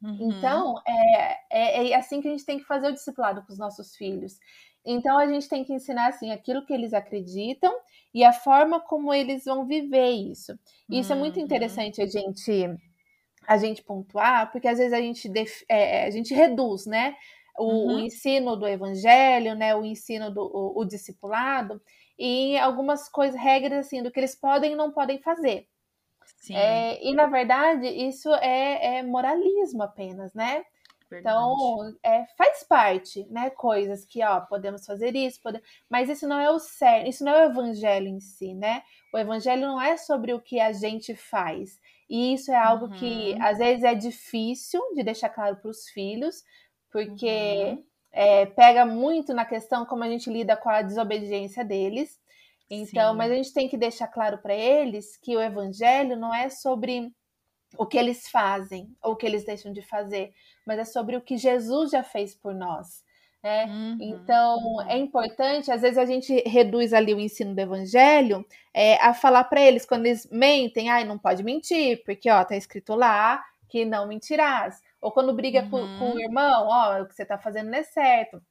[0.00, 0.30] Uhum.
[0.30, 3.58] Então, é, é, é, assim que a gente tem que fazer o discipulado com os
[3.58, 4.38] nossos filhos.
[4.86, 7.74] Então, a gente tem que ensinar assim aquilo que eles acreditam
[8.14, 10.58] e a forma como eles vão viver isso.
[10.88, 11.18] E isso uhum.
[11.18, 11.44] é muito uhum.
[11.44, 12.70] interessante a gente
[13.46, 17.16] a gente pontuar, porque às vezes a gente, def, é, a gente reduz, né?
[17.60, 17.94] o, uhum.
[17.96, 21.80] o, ensino do evangelho, né, o ensino do o, o discipulado,
[22.18, 25.66] e algumas coisas, regras assim, do que eles podem e não podem fazer.
[26.50, 30.64] É, e na verdade, isso é, é moralismo apenas, né?
[31.10, 31.36] Verdade.
[31.36, 33.50] Então, é, faz parte, né?
[33.50, 35.60] Coisas que, ó, podemos fazer isso, pode...
[35.88, 38.82] mas isso não é o certo, isso não é o evangelho em si, né?
[39.12, 41.80] O evangelho não é sobre o que a gente faz.
[42.10, 42.90] E isso é algo uhum.
[42.90, 46.42] que às vezes é difícil de deixar claro para os filhos,
[46.90, 47.84] porque uhum.
[48.10, 52.18] é, pega muito na questão como a gente lida com a desobediência deles.
[52.68, 53.16] Então, Sim.
[53.16, 57.12] mas a gente tem que deixar claro para eles que o evangelho não é sobre
[57.78, 60.32] o que eles fazem ou o que eles deixam de fazer,
[60.66, 63.04] mas é sobre o que Jesus já fez por nós.
[63.42, 63.64] Né?
[63.64, 64.82] Uhum, então uhum.
[64.82, 69.44] é importante, às vezes a gente reduz ali o ensino do evangelho é, a falar
[69.44, 73.86] para eles quando eles mentem, ai, não pode mentir, porque ó, tá escrito lá que
[73.86, 74.82] não mentirás.
[75.00, 75.70] Ou quando briga uhum.
[75.70, 76.20] com, com, o uhum.
[76.20, 78.42] irmão, ó, o que você tá fazendo não é certo.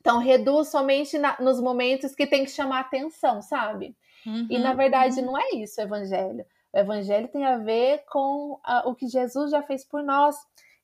[0.00, 3.94] Então reduz somente na, nos momentos que tem que chamar atenção, sabe?
[4.24, 5.26] E na uhum, verdade uhum.
[5.26, 6.46] não é isso o evangelho.
[6.72, 10.36] O evangelho tem a ver com a, o que Jesus já fez por nós.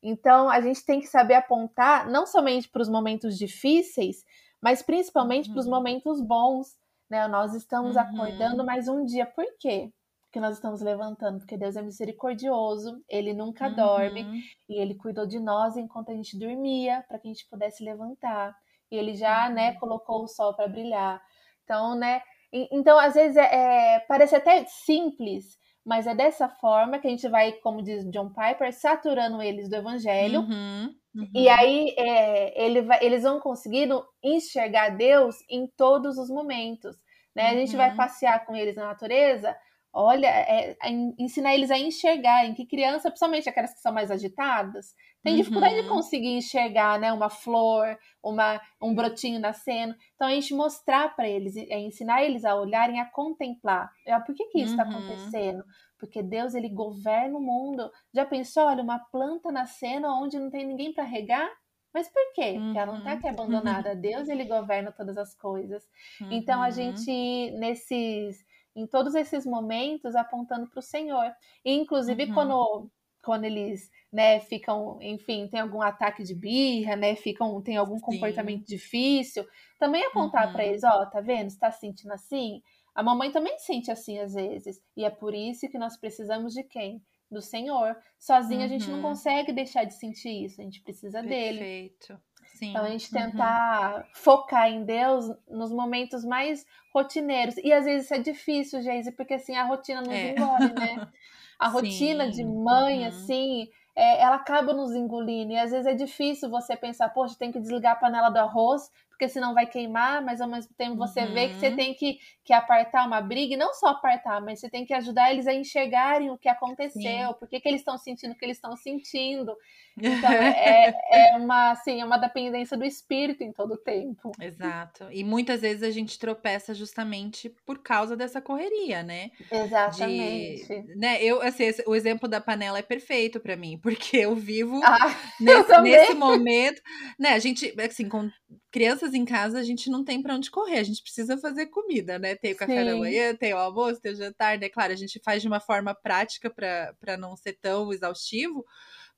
[0.03, 4.25] Então, a gente tem que saber apontar não somente para os momentos difíceis,
[4.63, 5.55] mas principalmente uhum.
[5.55, 6.77] para os momentos bons.
[7.11, 7.27] Né?
[7.29, 8.03] Nós estamos uhum.
[8.03, 9.27] acordando mais um dia.
[9.27, 9.93] Por quê?
[10.27, 13.75] Porque nós estamos levantando, porque Deus é misericordioso, Ele nunca uhum.
[13.75, 17.83] dorme e Ele cuidou de nós enquanto a gente dormia, para que a gente pudesse
[17.83, 18.55] levantar.
[18.91, 19.79] E Ele já, né, uhum.
[19.79, 21.21] colocou o sol para brilhar.
[21.65, 22.21] Então, né,
[22.53, 27.27] então às vezes é, é, parece até simples, mas é dessa forma que a gente
[27.31, 30.41] vai, como diz John Piper, saturando eles do evangelho.
[30.41, 31.31] Uhum, uhum.
[31.35, 36.95] E aí é, ele vai, eles vão conseguindo enxergar Deus em todos os momentos.
[37.35, 37.45] Né?
[37.45, 37.49] Uhum.
[37.49, 37.97] A gente vai uhum.
[37.97, 39.57] passear com eles na natureza,
[39.93, 40.77] olha, é, é,
[41.19, 45.83] ensinar eles a enxergarem que criança, principalmente aquelas que são mais agitadas, tem dificuldade uhum.
[45.83, 49.95] de conseguir enxergar, né, uma flor, uma, um brotinho nascendo.
[50.15, 53.91] Então a gente mostrar para eles, é ensinar eles a olharem, a contemplar.
[54.07, 54.91] É, por que que isso está uhum.
[54.91, 55.65] acontecendo?
[55.99, 57.91] Porque Deus ele governa o mundo.
[58.15, 61.51] Já pensou, olha, uma planta nascendo onde não tem ninguém para regar?
[61.93, 62.53] Mas por quê?
[62.53, 62.65] Uhum.
[62.67, 63.97] Porque ela não está aqui abandonada.
[63.97, 65.83] Deus ele governa todas as coisas.
[66.31, 66.73] Então a uhum.
[66.73, 68.45] gente nesses
[68.79, 71.33] em todos esses momentos apontando para o Senhor.
[71.65, 72.35] E, inclusive, uhum.
[72.35, 72.91] quando,
[73.23, 78.03] quando eles né, ficam, enfim, tem algum ataque de birra, né, ficam, tem algum Sim.
[78.03, 79.45] comportamento difícil,
[79.79, 80.53] também apontar uhum.
[80.53, 81.49] para eles, ó, oh, tá vendo?
[81.49, 82.63] Está sentindo assim?
[82.95, 84.81] A mamãe também sente assim às vezes.
[84.97, 87.03] E é por isso que nós precisamos de quem?
[87.31, 87.97] Do Senhor.
[88.19, 88.65] Sozinha uhum.
[88.65, 89.03] a gente não uhum.
[89.03, 91.59] consegue deixar de sentir isso, a gente precisa Perfeito.
[91.59, 91.59] dele.
[91.59, 92.28] Perfeito.
[92.59, 92.71] Sim.
[92.71, 93.23] Então a gente uhum.
[93.23, 94.03] tentar uhum.
[94.13, 97.57] focar em Deus nos momentos mais rotineiros.
[97.59, 100.33] E às vezes isso é difícil, Geise, porque assim a rotina nos é.
[100.33, 101.09] engole, né?
[101.61, 103.09] A rotina de mãe, uhum.
[103.09, 105.53] assim, é, ela acaba nos engolindo.
[105.53, 108.93] E às vezes é difícil você pensar, poxa, tem que desligar a panela do arroz,
[109.19, 111.35] porque senão vai queimar, mas ao mesmo tempo você uhum.
[111.35, 111.77] vê que você uhum.
[111.77, 115.33] tem que, que apartar uma briga, e não só apartar, mas você tem que ajudar
[115.33, 118.57] eles a enxergarem o que aconteceu, por que, que eles estão sentindo o que eles
[118.57, 119.53] estão sentindo.
[120.01, 124.31] Então é, é, uma assim, é uma dependência do espírito em todo o tempo.
[124.41, 125.09] Exato.
[125.11, 129.33] E muitas vezes a gente tropeça justamente por causa dessa correria, né?
[129.51, 130.69] Exatamente.
[130.69, 134.81] De, né, eu, assim, o exemplo da panela é perfeito para mim, porque eu vivo
[134.85, 136.81] ah, nesse, eu nesse momento,
[137.19, 137.31] né?
[137.31, 138.31] A gente, assim, com
[138.79, 142.17] crianças em casa, a gente não tem para onde correr, a gente precisa fazer comida,
[142.17, 142.37] né?
[142.37, 142.85] Tem o café Sim.
[142.85, 144.69] da manhã, tem o almoço, tem o jantar, né?
[144.69, 148.65] Claro, a gente faz de uma forma prática para não ser tão exaustivo,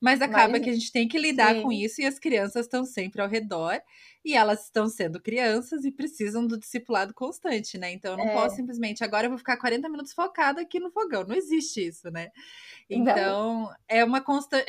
[0.00, 1.62] mas acaba mas, que a gente tem que lidar sim.
[1.62, 3.80] com isso e as crianças estão sempre ao redor
[4.24, 7.90] e elas estão sendo crianças e precisam do discipulado constante, né?
[7.92, 8.34] Então eu não é.
[8.34, 11.24] posso simplesmente agora eu vou ficar 40 minutos focada aqui no fogão.
[11.24, 12.30] Não existe isso, né?
[12.88, 13.74] Então não.
[13.88, 14.66] é uma constante.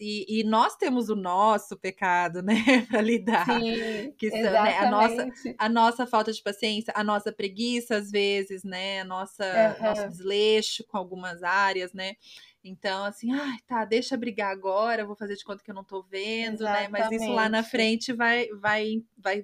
[0.00, 3.46] E, e, nós temos o nosso pecado, né, para lidar.
[3.46, 8.10] Sim, que são, né, a, nossa, a nossa falta de paciência, a nossa preguiça, às
[8.10, 9.02] vezes, né?
[9.02, 9.44] A nossa,
[9.78, 9.84] uhum.
[9.84, 12.16] nosso desleixo com algumas áreas, né?
[12.62, 16.02] Então, assim, ah, tá, deixa brigar agora, vou fazer de conta que eu não tô
[16.02, 16.92] vendo, Exatamente.
[16.92, 16.98] né?
[16.98, 19.42] Mas isso lá na frente vai, vai, vai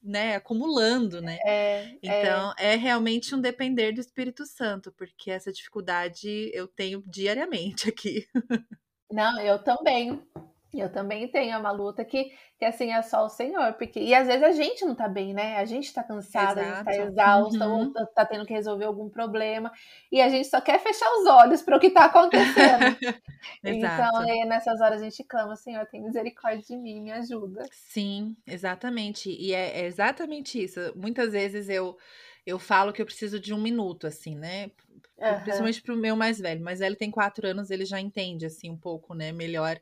[0.00, 1.38] né, acumulando, né?
[1.44, 1.98] É, é.
[2.00, 2.74] então, é.
[2.74, 2.76] é.
[2.76, 8.26] realmente um depender do Espírito Santo, porque essa dificuldade eu tenho diariamente aqui.
[9.10, 10.22] Não, eu também.
[10.80, 14.26] Eu também tenho uma luta que, que assim é só o Senhor, porque e às
[14.26, 15.56] vezes a gente não tá bem, né?
[15.56, 16.88] A gente tá cansada, Exato.
[16.88, 17.78] a gente tá exausta, uhum.
[17.78, 19.72] ou tá, tá, tendo que resolver algum problema,
[20.10, 22.96] e a gente só quer fechar os olhos para o que tá acontecendo.
[23.64, 27.64] então, aí, nessas horas a gente clama, Senhor, tem misericórdia de mim, me ajuda.
[27.70, 29.30] Sim, exatamente.
[29.30, 30.80] E é, é exatamente isso.
[30.94, 31.96] Muitas vezes eu
[32.46, 34.70] eu falo que eu preciso de um minuto, assim, né?
[35.18, 35.40] Uhum.
[35.40, 36.62] Principalmente pro meu mais velho.
[36.62, 39.32] Mais velho tem quatro anos, ele já entende, assim, um pouco, né?
[39.32, 39.80] Melhor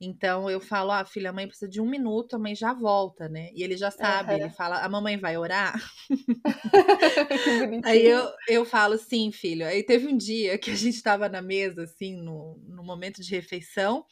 [0.00, 3.28] Então eu falo, ah, filha, a mãe precisa de um minuto, a mãe já volta,
[3.28, 3.48] né?
[3.54, 4.40] E ele já sabe, uhum.
[4.40, 5.80] ele fala, a mamãe vai orar?
[7.84, 9.66] Aí eu, eu falo, sim, filho.
[9.66, 13.30] Aí teve um dia que a gente estava na mesa, assim, no, no momento de
[13.30, 14.04] refeição,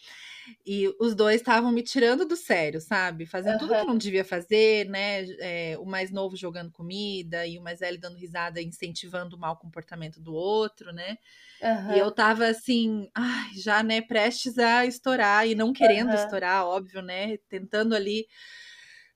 [0.65, 3.27] e os dois estavam me tirando do sério, sabe?
[3.27, 3.59] Fazendo uhum.
[3.59, 5.25] tudo que não devia fazer, né?
[5.41, 9.57] É, o mais novo jogando comida e o mais velho dando risada, incentivando o mau
[9.57, 11.19] comportamento do outro, né?
[11.63, 11.97] Uhum.
[11.97, 16.15] E eu tava assim, ai, já, né, prestes a estourar e não querendo uhum.
[16.15, 17.37] estourar, óbvio, né?
[17.49, 18.27] Tentando ali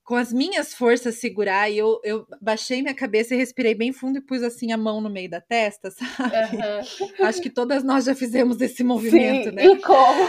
[0.09, 4.17] com as minhas forças segurar, e eu, eu baixei minha cabeça e respirei bem fundo
[4.17, 6.57] e pus assim a mão no meio da testa, sabe?
[6.57, 7.27] Uhum.
[7.27, 9.67] Acho que todas nós já fizemos esse movimento, Sim, né?
[9.67, 10.23] E como?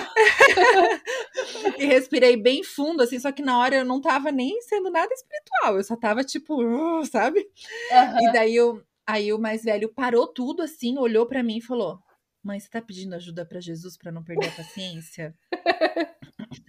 [1.80, 5.14] e respirei bem fundo, assim, só que na hora eu não tava nem sendo nada
[5.14, 7.40] espiritual, eu só tava tipo, uh, sabe?
[7.40, 8.28] Uhum.
[8.28, 12.00] E daí eu, aí o mais velho parou tudo assim, olhou para mim e falou:
[12.44, 15.34] Mãe, você tá pedindo ajuda para Jesus para não perder a paciência?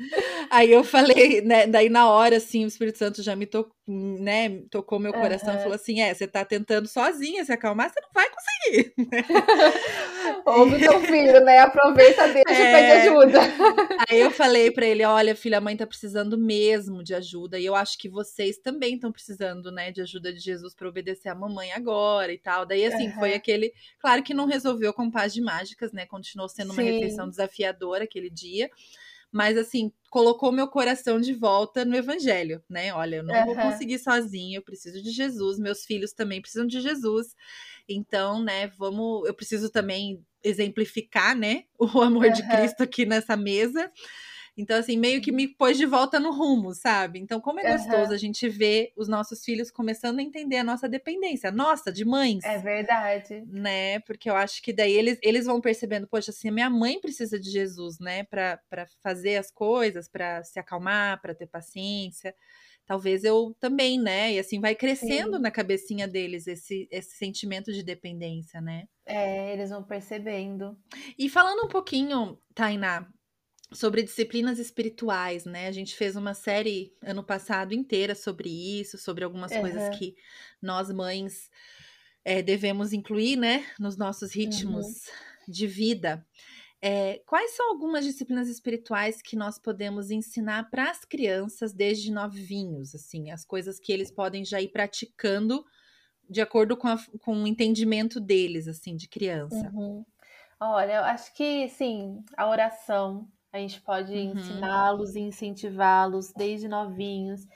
[0.50, 1.66] Aí eu falei, né?
[1.66, 4.60] Daí na hora, assim, o Espírito Santo já me tocou, né?
[4.70, 5.58] Tocou meu coração uhum.
[5.58, 8.94] e falou assim: é, você tá tentando sozinha se acalmar, você não vai conseguir.
[10.46, 11.58] Ouve teu filho, né?
[11.58, 12.52] Aproveita dele é...
[12.52, 13.40] e pede ajuda.
[14.08, 17.58] Aí eu falei para ele: olha, filha, a mãe tá precisando mesmo de ajuda.
[17.58, 21.28] E eu acho que vocês também estão precisando, né, de ajuda de Jesus para obedecer
[21.28, 22.64] a mamãe agora e tal.
[22.64, 23.14] Daí, assim, uhum.
[23.14, 23.72] foi aquele.
[23.98, 26.06] Claro que não resolveu com paz de mágicas, né?
[26.06, 26.90] Continuou sendo uma Sim.
[26.90, 28.70] refeição desafiadora aquele dia
[29.32, 32.92] mas assim, colocou meu coração de volta no evangelho, né?
[32.92, 33.46] Olha, eu não uhum.
[33.46, 37.34] vou conseguir sozinho, eu preciso de Jesus, meus filhos também precisam de Jesus.
[37.88, 42.32] Então, né, vamos, eu preciso também exemplificar, né, o amor uhum.
[42.32, 43.90] de Cristo aqui nessa mesa.
[44.60, 47.18] Então, assim, meio que me pôs de volta no rumo, sabe?
[47.18, 48.14] Então, como é gostoso uhum.
[48.14, 52.44] a gente ver os nossos filhos começando a entender a nossa dependência, nossa, de mães.
[52.44, 53.42] É verdade.
[53.46, 54.00] Né?
[54.00, 57.50] Porque eu acho que daí eles, eles vão percebendo, poxa, assim, minha mãe precisa de
[57.50, 58.24] Jesus, né?
[58.24, 62.34] Para fazer as coisas, para se acalmar, para ter paciência
[62.90, 64.32] talvez eu também, né?
[64.32, 65.42] E assim vai crescendo Sim.
[65.42, 68.88] na cabecinha deles esse, esse sentimento de dependência, né?
[69.06, 70.76] É, eles vão percebendo.
[71.16, 73.08] E falando um pouquinho, Tainá,
[73.72, 75.68] sobre disciplinas espirituais, né?
[75.68, 78.48] A gente fez uma série ano passado inteira sobre
[78.80, 79.60] isso, sobre algumas uhum.
[79.60, 80.16] coisas que
[80.60, 81.50] nós mães
[82.24, 84.92] é, devemos incluir, né, nos nossos ritmos uhum.
[85.48, 86.26] de vida.
[86.82, 92.94] É, quais são algumas disciplinas espirituais que nós podemos ensinar para as crianças desde novinhos,
[92.94, 95.62] assim, as coisas que eles podem já ir praticando
[96.28, 99.70] de acordo com, a, com o entendimento deles, assim, de criança?
[99.74, 100.04] Uhum.
[100.58, 104.32] Olha, eu acho que, sim, a oração, a gente pode uhum.
[104.32, 107.46] ensiná-los e incentivá-los desde novinhos.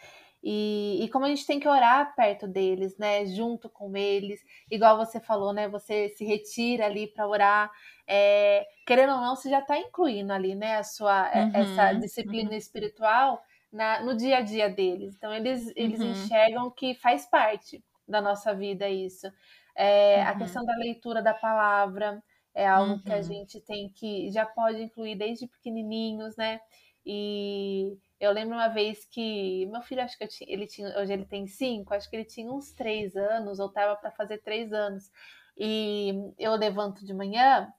[0.46, 3.24] E, e, como a gente tem que orar perto deles, né?
[3.24, 5.68] Junto com eles, igual você falou, né?
[5.68, 7.70] Você se retira ali para orar.
[8.06, 10.76] É, querendo ou não, você já está incluindo ali, né?
[10.76, 11.50] A sua é, uhum.
[11.54, 12.56] essa disciplina uhum.
[12.56, 15.14] espiritual na, no dia a dia deles.
[15.16, 16.10] Então eles, eles uhum.
[16.10, 19.26] enxergam que faz parte da nossa vida isso.
[19.74, 20.38] É, a uhum.
[20.38, 22.22] questão da leitura da palavra,
[22.54, 22.98] é algo uhum.
[23.00, 23.22] que a uhum.
[23.22, 26.60] gente tem que já pode incluir desde pequenininhos, né?
[27.04, 31.26] E eu lembro uma vez que meu filho, acho que tinha, ele tinha, hoje ele
[31.26, 35.10] tem cinco, acho que ele tinha uns três anos, ou estava para fazer três anos.
[35.56, 37.72] E eu levanto de manhã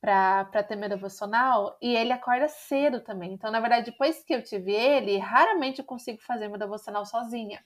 [0.00, 3.32] para ter meu devocional e ele acorda cedo também.
[3.32, 7.62] Então, na verdade, depois que eu tive ele, raramente eu consigo fazer meu devocional sozinha.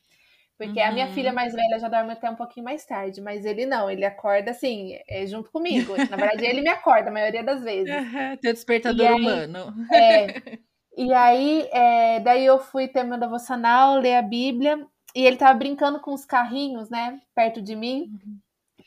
[0.59, 0.87] Porque uhum.
[0.87, 1.35] a minha filha uhum.
[1.35, 4.99] mais velha já dorme até um pouquinho mais tarde, mas ele não, ele acorda assim,
[5.09, 5.97] é, junto comigo.
[6.09, 7.93] Na verdade, ele me acorda a maioria das vezes.
[8.15, 9.75] Uhum, teu despertador aí, humano.
[9.93, 10.59] É.
[10.97, 15.53] E aí, é, daí eu fui ter meu devocional, ler a Bíblia, e ele tava
[15.59, 18.03] brincando com os carrinhos, né, perto de mim.
[18.03, 18.39] Uhum.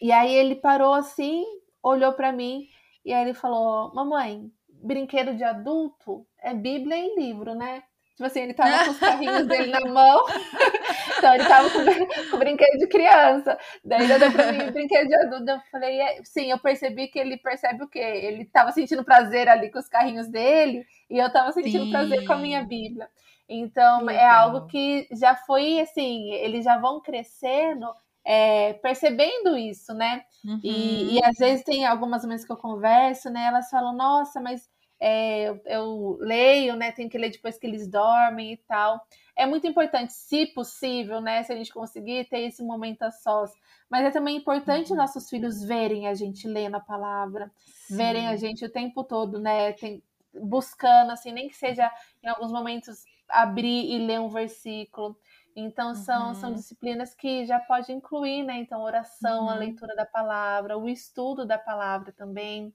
[0.01, 1.43] E aí ele parou assim,
[1.84, 2.65] olhou para mim,
[3.08, 7.82] e aí ele falou: Mamãe, brinquedo de adulto é Bíblia e livro, né?
[8.17, 10.25] Tipo assim, ele tava com os carrinhos dele na mão.
[11.15, 13.56] então ele tava com, com brinquedo de criança.
[13.86, 15.51] Daí deu pra mim brinquedo de adulto.
[15.51, 17.99] Eu falei, é, sim, eu percebi que ele percebe o quê?
[17.99, 21.91] Ele tava sentindo prazer ali com os carrinhos dele e eu tava sentindo sim.
[21.91, 23.08] prazer com a minha Bíblia.
[23.47, 27.88] Então é algo que já foi assim, eles já vão crescendo
[28.25, 30.23] é, percebendo isso, né?
[30.43, 30.60] Uhum.
[30.63, 33.45] E, e às vezes tem algumas mães que eu converso, né?
[33.45, 34.67] Elas falam, nossa, mas
[35.00, 36.92] é, eu, eu, leio, né?
[36.92, 39.06] Tenho que ler depois que eles dormem e tal.
[39.36, 41.44] É muito importante, se possível, né?
[41.44, 43.52] Se a gente conseguir ter esse momento a sós.
[43.90, 44.98] Mas é também importante uhum.
[44.98, 47.98] nossos filhos verem a gente lendo a palavra, Sim.
[47.98, 49.74] verem a gente o tempo todo, né?
[49.74, 50.02] Tem,
[50.34, 51.92] buscando, assim, nem que seja
[52.24, 55.18] em alguns momentos abrir e ler um versículo.
[55.56, 56.36] Então, são, uhum.
[56.36, 58.58] são disciplinas que já pode incluir, né?
[58.60, 59.50] Então, oração, uhum.
[59.50, 62.74] a leitura da palavra, o estudo da palavra também.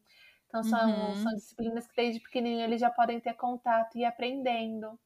[0.53, 1.15] Então são, uhum.
[1.23, 5.01] são disciplinas que desde pequenininho eles já podem ter contato e ir aprendendo.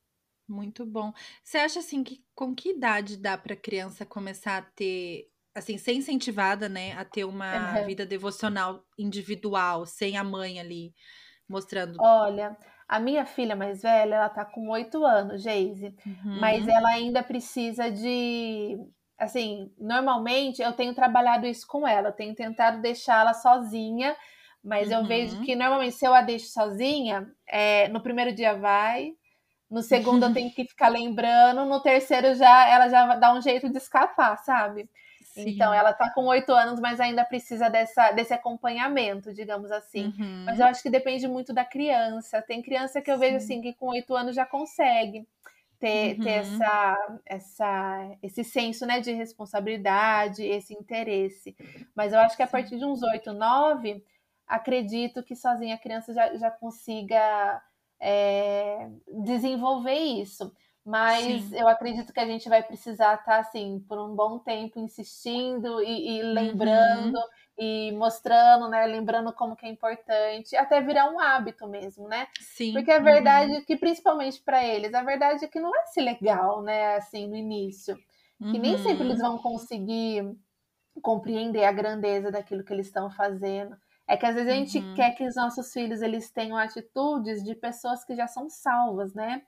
[0.48, 1.12] Muito bom.
[1.42, 5.92] Você acha assim que com que idade dá para criança começar a ter, assim, ser
[5.92, 7.86] incentivada, né, a ter uma uhum.
[7.86, 10.92] vida devocional individual, sem a mãe ali
[11.48, 11.96] mostrando?
[12.00, 12.56] Olha,
[12.88, 16.40] a minha filha mais velha, ela tá com oito anos, Geise, uhum.
[16.40, 18.76] mas ela ainda precisa de
[19.18, 24.14] assim, normalmente eu tenho trabalhado isso com ela, eu tenho tentado deixá-la sozinha,
[24.66, 24.94] mas uhum.
[24.94, 25.44] eu vejo uhum.
[25.44, 29.12] que normalmente se eu a deixo sozinha, é, no primeiro dia vai,
[29.70, 33.70] no segundo eu tenho que ficar lembrando, no terceiro já ela já dá um jeito
[33.70, 34.90] de escapar, sabe?
[35.24, 35.50] Sim.
[35.50, 40.12] Então ela tá com oito anos, mas ainda precisa dessa, desse acompanhamento, digamos assim.
[40.18, 40.44] Uhum.
[40.46, 42.42] Mas eu acho que depende muito da criança.
[42.42, 43.20] Tem criança que eu Sim.
[43.20, 45.28] vejo assim que com oito anos já consegue
[45.78, 46.24] ter, uhum.
[46.24, 51.54] ter essa, essa, esse senso né, de responsabilidade, esse interesse.
[51.94, 54.02] Mas eu acho que a partir de uns oito, nove,
[54.46, 57.62] acredito que sozinha a criança já, já consiga
[58.00, 58.88] é,
[59.24, 60.52] desenvolver isso.
[60.86, 61.56] Mas Sim.
[61.58, 65.82] eu acredito que a gente vai precisar estar, tá, assim, por um bom tempo insistindo
[65.82, 67.24] e, e lembrando uhum.
[67.58, 68.86] e mostrando, né?
[68.86, 72.28] Lembrando como que é importante, até virar um hábito mesmo, né?
[72.38, 72.72] Sim.
[72.72, 73.64] Porque a verdade uhum.
[73.64, 76.94] que, principalmente para eles, a verdade é que não é se legal, né?
[76.94, 77.96] Assim, no início.
[78.38, 78.60] Que uhum.
[78.60, 79.30] nem sempre eles uhum.
[79.30, 80.38] vão conseguir
[81.02, 83.76] compreender a grandeza daquilo que eles estão fazendo.
[84.08, 84.94] É que às vezes a gente uhum.
[84.94, 89.42] quer que os nossos filhos eles tenham atitudes de pessoas que já são salvas, né?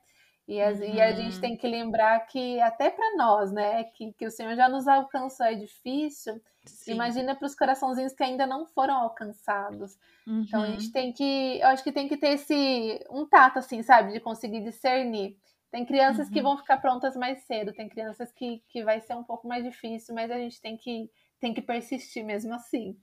[0.49, 0.85] E, as, uhum.
[0.85, 1.41] e a gente uhum.
[1.41, 5.45] tem que lembrar que até para nós, né, que, que o Senhor já nos alcançou
[5.45, 6.41] é difícil.
[6.65, 6.93] Sim.
[6.93, 9.95] Imagina para os coraçãozinhos que ainda não foram alcançados.
[10.25, 10.41] Uhum.
[10.41, 10.91] Então a gente uhum.
[10.91, 14.61] tem que, eu acho que tem que ter esse um tato assim, sabe, de conseguir
[14.63, 15.37] discernir.
[15.71, 16.33] Tem crianças uhum.
[16.33, 19.63] que vão ficar prontas mais cedo, tem crianças que, que vai ser um pouco mais
[19.63, 22.97] difícil, mas a gente tem que tem que persistir mesmo assim.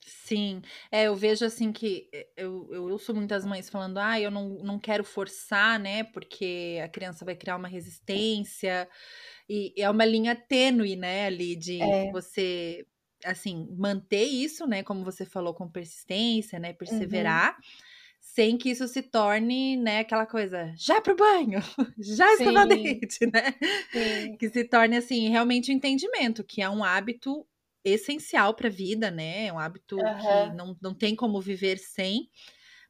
[0.00, 4.30] Sim, é, eu vejo assim que eh, eu, eu ouço muitas mães falando, ah, eu
[4.30, 6.04] não, não quero forçar, né?
[6.04, 8.88] Porque a criança vai criar uma resistência.
[9.48, 12.10] E é uma linha tênue, né, ali, de é.
[12.12, 12.86] você,
[13.24, 14.82] assim, manter isso, né?
[14.82, 16.70] Como você falou, com persistência, né?
[16.70, 16.76] Uhum.
[16.76, 17.56] Perseverar.
[17.56, 17.62] Uhum.
[18.20, 21.60] Sem que isso se torne, né, aquela coisa, já pro banho,
[21.98, 23.54] já escova dente, né?
[23.90, 24.36] Sim.
[24.36, 27.46] Que se torne, assim, realmente o um entendimento, que é um hábito
[27.92, 29.46] essencial para a vida, né?
[29.46, 30.50] É um hábito uhum.
[30.50, 32.28] que não, não tem como viver sem,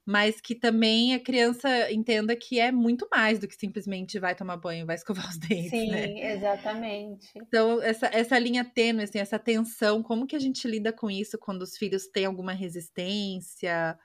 [0.06, 4.56] mas que também a criança entenda que é muito mais do que simplesmente vai tomar
[4.56, 6.32] banho, vai escovar os dentes, Sim, né?
[6.32, 7.28] exatamente.
[7.36, 11.38] Então, essa, essa linha tênue, assim, essa tensão, como que a gente lida com isso
[11.38, 13.98] quando os filhos têm alguma resistência?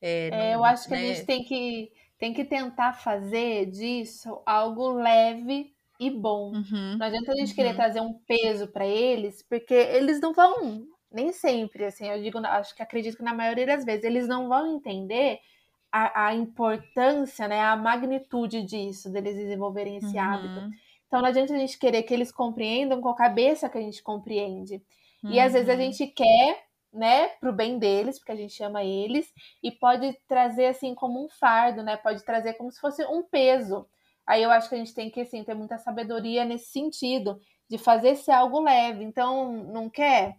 [0.00, 1.02] É, é, eu acho que né?
[1.02, 6.52] a gente tem que, tem que tentar fazer disso algo leve e bom.
[6.54, 7.54] Uhum, não adianta a gente uhum.
[7.54, 12.38] querer trazer um peso para eles, porque eles não vão, nem sempre, assim, eu digo,
[12.38, 15.38] acho que acredito que na maioria das vezes, eles não vão entender
[15.92, 20.20] a, a importância, né, a magnitude disso, deles desenvolverem esse uhum.
[20.20, 20.70] hábito.
[21.06, 24.02] Então não adianta a gente querer que eles compreendam com a cabeça que a gente
[24.02, 24.80] compreende.
[25.24, 25.78] E às vezes a uhum.
[25.78, 29.30] gente quer, né, pro bem deles, porque a gente ama eles,
[29.62, 31.96] e pode trazer assim como um fardo, né?
[31.96, 33.86] Pode trazer como se fosse um peso.
[34.30, 37.76] Aí eu acho que a gente tem que assim, ter muita sabedoria nesse sentido, de
[37.76, 39.02] fazer ser algo leve.
[39.02, 40.36] Então, não quer?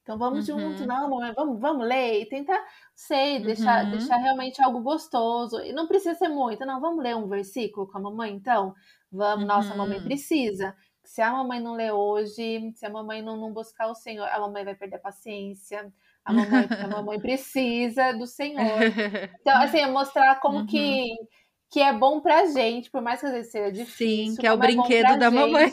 [0.00, 0.60] Então vamos uhum.
[0.60, 3.90] junto, não, mamãe, vamos, vamos ler e tentar, sei, deixar, uhum.
[3.90, 5.60] deixar realmente algo gostoso.
[5.62, 8.72] E não precisa ser muito, não, vamos ler um versículo com a mamãe, então?
[9.10, 9.48] Vamos, uhum.
[9.48, 10.04] nossa, a mamãe uhum.
[10.04, 10.76] precisa.
[11.02, 14.38] Se a mamãe não ler hoje, se a mamãe não, não buscar o Senhor, a
[14.38, 15.92] mamãe vai perder a paciência.
[16.24, 18.62] A mamãe, a mamãe precisa do Senhor.
[19.40, 21.26] Então, assim, mostrar como que uhum
[21.70, 24.32] que é bom pra gente, por mais que às vezes seja difícil.
[24.32, 25.34] Sim, que é o é brinquedo da gente.
[25.38, 25.72] mamãe.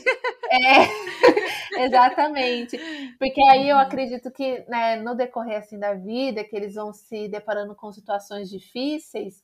[0.49, 2.77] É, exatamente.
[3.17, 7.29] Porque aí eu acredito que né, no decorrer assim, da vida, que eles vão se
[7.29, 9.41] deparando com situações difíceis,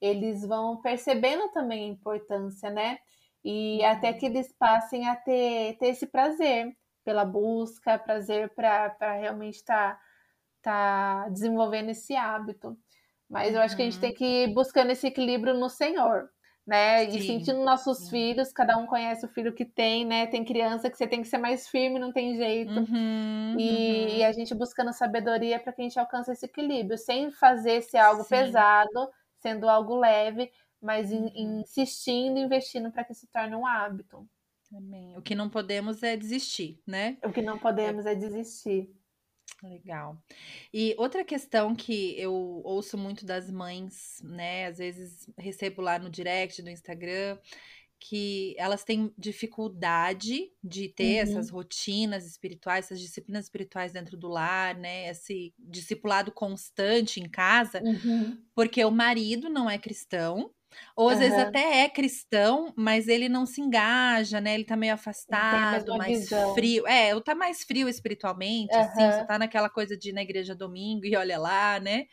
[0.00, 2.98] eles vão percebendo também a importância, né?
[3.44, 3.86] E uhum.
[3.86, 9.94] até que eles passem a ter, ter esse prazer pela busca, prazer para realmente estar
[10.60, 12.76] tá, tá desenvolvendo esse hábito.
[13.32, 14.16] Mas eu acho que a gente tem uhum.
[14.16, 16.28] que ir buscando esse equilíbrio no Senhor,
[16.66, 17.10] né?
[17.10, 17.16] Sim.
[17.16, 18.10] E sentindo nossos Sim.
[18.10, 20.26] filhos, cada um conhece o filho que tem, né?
[20.26, 22.78] Tem criança que você tem que ser mais firme, não tem jeito.
[22.78, 24.16] Uhum, e, uhum.
[24.18, 27.96] e, a gente buscando sabedoria para que a gente alcance esse equilíbrio, sem fazer ser
[27.96, 28.28] algo Sim.
[28.28, 31.60] pesado, sendo algo leve, mas in, uhum.
[31.62, 34.28] insistindo, investindo para que se torne um hábito.
[34.70, 35.16] Também.
[35.16, 37.16] O que não podemos é desistir, né?
[37.24, 38.90] O que não podemos é, é desistir.
[39.62, 40.20] Legal.
[40.74, 42.32] E outra questão que eu
[42.64, 44.66] ouço muito das mães, né?
[44.66, 47.38] Às vezes recebo lá no direct do Instagram,
[48.00, 51.30] que elas têm dificuldade de ter uhum.
[51.30, 55.08] essas rotinas espirituais, essas disciplinas espirituais dentro do lar, né?
[55.08, 58.36] Esse discipulado constante em casa, uhum.
[58.56, 60.52] porque o marido não é cristão.
[60.96, 61.20] Ou às uhum.
[61.20, 64.54] vezes até é cristão, mas ele não se engaja, né?
[64.54, 66.54] Ele tá meio afastado, mais visão.
[66.54, 66.86] frio.
[66.86, 70.54] É, ou tá mais frio espiritualmente, assim, você tá naquela coisa de ir na igreja
[70.54, 72.06] domingo e olha lá, né?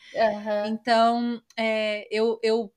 [0.67, 2.71] Então, é, eu, eu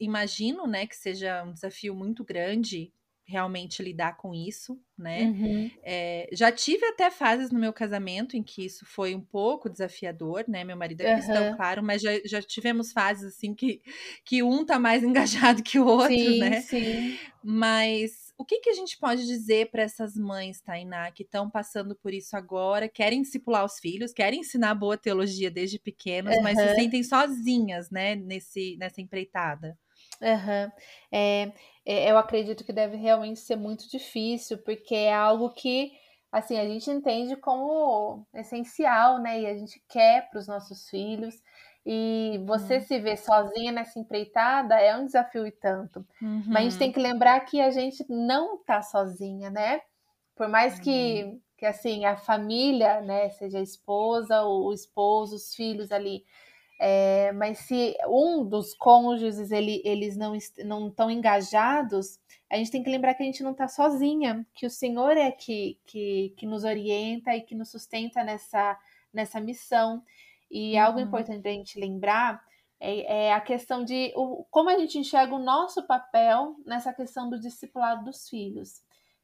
[0.00, 2.92] imagino, né, que seja um desafio muito grande
[3.28, 5.24] realmente lidar com isso, né?
[5.24, 5.70] Uhum.
[5.82, 10.46] É, já tive até fases no meu casamento em que isso foi um pouco desafiador,
[10.48, 10.64] né?
[10.64, 11.56] Meu marido é cristão, uhum.
[11.56, 13.82] claro, mas já, já tivemos fases assim que,
[14.24, 16.62] que um tá mais engajado que o outro, sim, né?
[16.62, 17.18] Sim.
[17.44, 21.94] Mas o que, que a gente pode dizer para essas mães, Tainá, que estão passando
[21.94, 26.42] por isso agora, querem discipular os filhos, querem ensinar boa teologia desde pequenos, uhum.
[26.42, 29.78] mas se sentem sozinhas, né, nesse, nessa empreitada?
[30.20, 30.72] Uhum.
[31.12, 31.52] É,
[31.86, 35.92] é, eu acredito que deve realmente ser muito difícil, porque é algo que
[36.30, 39.40] assim a gente entende como essencial, né?
[39.40, 41.34] E a gente quer para os nossos filhos.
[41.86, 42.80] E você uhum.
[42.82, 46.04] se ver sozinha nessa empreitada é um desafio e tanto.
[46.20, 46.42] Uhum.
[46.46, 46.94] Mas a gente tem uhum.
[46.94, 49.80] que lembrar que a gente não está sozinha, né?
[50.36, 55.90] Por mais que, que assim a família, né, seja a esposa, o esposo, os filhos
[55.90, 56.24] ali
[56.78, 62.20] é, mas se um dos cônjuges ele, eles não não estão engajados,
[62.50, 65.30] a gente tem que lembrar que a gente não está sozinha, que o Senhor é
[65.30, 68.78] que, que, que nos orienta e que nos sustenta nessa,
[69.12, 70.02] nessa missão.
[70.50, 70.82] E uhum.
[70.82, 72.42] algo importante a gente lembrar
[72.80, 77.28] é, é, a questão de o, como a gente enxerga o nosso papel nessa questão
[77.28, 78.80] do discipulado dos filhos.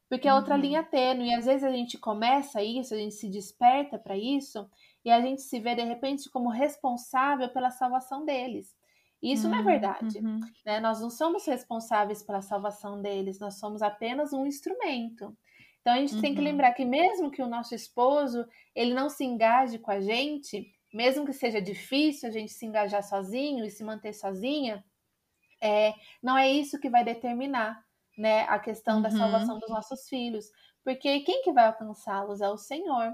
[0.07, 0.61] Porque é outra uhum.
[0.61, 4.68] linha tênue, e às vezes a gente começa isso, a gente se desperta para isso,
[5.05, 8.74] e a gente se vê de repente como responsável pela salvação deles.
[9.22, 10.18] Isso não é hum, verdade.
[10.18, 10.40] Uhum.
[10.66, 10.80] Né?
[10.80, 15.36] Nós não somos responsáveis pela salvação deles, nós somos apenas um instrumento.
[15.80, 16.20] Então a gente uhum.
[16.20, 16.44] tem que uhum.
[16.44, 21.24] lembrar que mesmo que o nosso esposo ele não se engaje com a gente, mesmo
[21.24, 24.84] que seja difícil a gente se engajar sozinho e se manter sozinha,
[25.61, 27.82] é, não é isso que vai determinar
[28.16, 29.16] né, a questão da uhum.
[29.16, 30.46] salvação dos nossos filhos.
[30.84, 33.12] Porque quem que vai alcançá-los é o Senhor.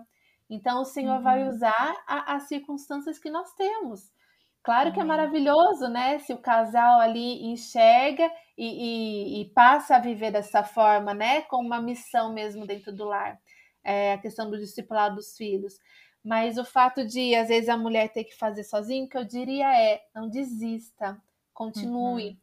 [0.51, 1.23] Então, o Senhor uhum.
[1.23, 4.11] vai usar a, as circunstâncias que nós temos.
[4.65, 4.95] Claro uhum.
[4.95, 6.19] que é maravilhoso, né?
[6.19, 11.43] Se o casal ali enxerga e, e, e, passa a viver dessa forma, né?
[11.43, 13.41] Com uma missão mesmo dentro do lar.
[13.83, 15.79] É, a questão do discipulado dos filhos.
[16.23, 19.25] Mas o fato de, às vezes, a mulher ter que fazer sozinho, o que eu
[19.25, 21.17] diria é: não desista,
[21.55, 22.31] continue.
[22.31, 22.37] Uhum.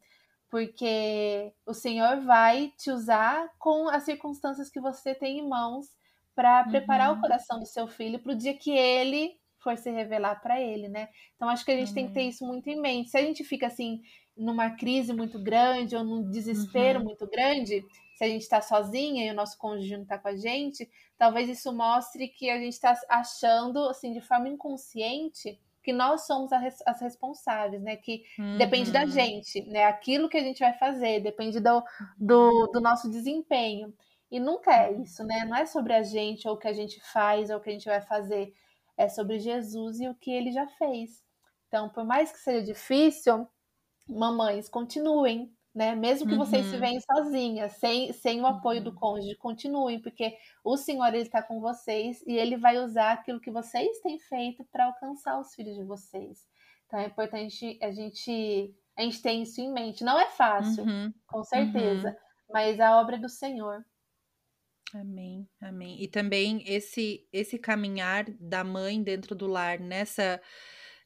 [0.50, 5.97] Porque o Senhor vai te usar com as circunstâncias que você tem em mãos
[6.38, 7.18] para preparar uhum.
[7.18, 10.88] o coração do seu filho para o dia que ele for se revelar para ele,
[10.88, 11.08] né?
[11.34, 11.94] Então acho que a gente uhum.
[11.94, 13.10] tem que ter isso muito em mente.
[13.10, 14.00] Se a gente fica assim
[14.36, 17.06] numa crise muito grande ou num desespero uhum.
[17.06, 17.84] muito grande,
[18.14, 21.48] se a gente está sozinha e o nosso cônjuge não está com a gente, talvez
[21.48, 27.00] isso mostre que a gente está achando, assim, de forma inconsciente, que nós somos as
[27.00, 27.96] responsáveis, né?
[27.96, 28.58] Que uhum.
[28.58, 29.08] depende da uhum.
[29.08, 29.86] gente, né?
[29.86, 31.82] Aquilo que a gente vai fazer depende do,
[32.16, 33.92] do, do nosso desempenho.
[34.30, 35.44] E nunca é isso, né?
[35.44, 37.72] Não é sobre a gente, ou o que a gente faz, ou o que a
[37.72, 38.52] gente vai fazer.
[38.96, 41.22] É sobre Jesus e o que ele já fez.
[41.68, 43.46] Então, por mais que seja difícil,
[44.08, 45.94] mamães, continuem, né?
[45.94, 46.44] Mesmo que uhum.
[46.44, 46.80] vocês se uhum.
[46.80, 48.96] veem sozinhas, sem, sem o apoio do uhum.
[48.96, 53.50] cônjuge, continuem, porque o Senhor ele está com vocês e ele vai usar aquilo que
[53.50, 56.46] vocês têm feito para alcançar os filhos de vocês.
[56.86, 60.02] Então é importante a gente a gente ter isso em mente.
[60.02, 61.12] Não é fácil, uhum.
[61.28, 62.16] com certeza, uhum.
[62.52, 63.84] mas a obra é do Senhor.
[64.94, 66.02] Amém, amém.
[66.02, 70.40] E também esse esse caminhar da mãe dentro do lar nessa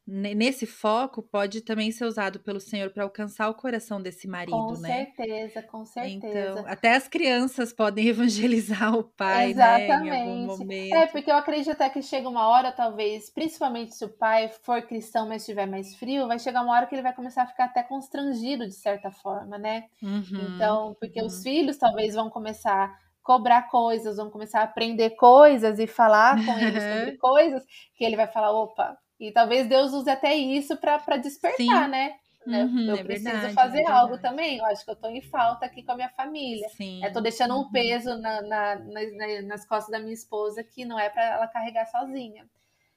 [0.05, 4.72] nesse foco pode também ser usado pelo Senhor para alcançar o coração desse marido, com
[4.78, 5.07] né?
[5.07, 6.51] Com certeza, com certeza.
[6.51, 10.11] Então, até as crianças podem evangelizar o pai, Exatamente.
[10.11, 10.95] né, em algum é, momento.
[10.95, 14.83] É, porque eu acredito até que chega uma hora, talvez, principalmente se o pai for
[14.83, 17.66] cristão, mas estiver mais frio, vai chegar uma hora que ele vai começar a ficar
[17.66, 19.85] até constrangido de certa forma, né?
[20.03, 21.26] Uhum, então, porque uhum.
[21.26, 22.93] os filhos talvez vão começar
[23.23, 27.64] cobrar coisas, vão começar a aprender coisas e falar com ele sobre coisas
[27.95, 31.91] que ele vai falar, opa, e talvez Deus use até isso para despertar, Sim.
[31.91, 32.14] né?
[32.45, 34.59] Uhum, eu é preciso verdade, fazer é algo também.
[34.59, 36.68] Eu acho que eu estou em falta aqui com a minha família.
[36.70, 37.05] Sim.
[37.05, 37.70] Estou deixando um uhum.
[37.70, 41.87] peso na, na, na, nas costas da minha esposa que não é para ela carregar
[41.87, 42.45] sozinha.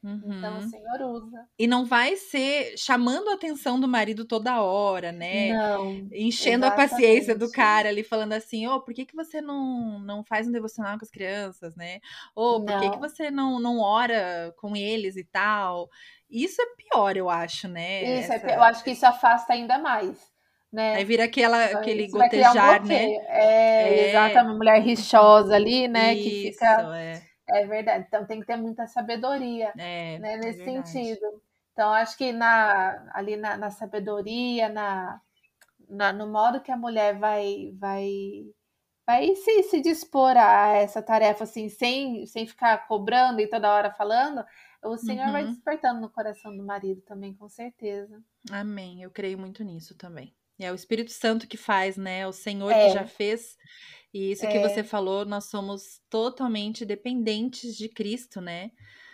[0.06, 0.38] Uhum.
[0.38, 0.70] Então o uhum.
[0.70, 1.48] Senhor usa.
[1.58, 5.52] E não vai ser chamando a atenção do marido toda hora, né?
[5.52, 6.08] Não.
[6.14, 6.68] Enchendo exatamente.
[6.68, 10.24] a paciência do cara ali, falando assim: ô, oh, por que, que você não, não
[10.24, 12.00] faz um devocional com as crianças, né?
[12.36, 15.90] Ou oh, por que, que você não, não ora com eles e tal?
[16.30, 18.20] Isso é pior, eu acho, né?
[18.20, 18.48] Isso, é Essa...
[18.48, 20.20] é, eu acho que isso afasta ainda mais.
[20.72, 20.98] né?
[20.98, 23.06] Aí vira aquela, aquele gotejar, um né?
[23.28, 26.14] É, é, uma mulher rixosa ali, né?
[26.14, 26.96] Isso, que fica.
[26.96, 27.35] É.
[27.50, 28.06] é verdade.
[28.08, 31.42] Então tem que ter muita sabedoria é, né, é nesse é sentido.
[31.76, 35.22] Então, acho que na, ali na, na sabedoria, na,
[35.90, 38.46] na, no modo que a mulher vai, vai,
[39.06, 43.92] vai se, se dispor a essa tarefa, assim, sem, sem ficar cobrando e toda hora
[43.92, 44.46] falando,
[44.82, 45.32] o Senhor uhum.
[45.34, 48.24] vai despertando no coração do marido também, com certeza.
[48.50, 49.02] Amém.
[49.02, 50.34] Eu creio muito nisso também.
[50.60, 52.26] É o Espírito Santo que faz, né?
[52.28, 52.88] O Senhor é.
[52.88, 53.56] que já fez.
[54.14, 54.52] E isso é.
[54.52, 58.72] que você falou, nós somos totalmente dependentes de Cristo, né?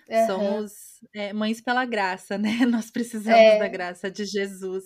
[0.07, 0.27] Uhum.
[0.27, 0.71] Somos
[1.15, 2.65] é, mães pela graça, né?
[2.67, 3.57] Nós precisamos é.
[3.57, 4.83] da graça de Jesus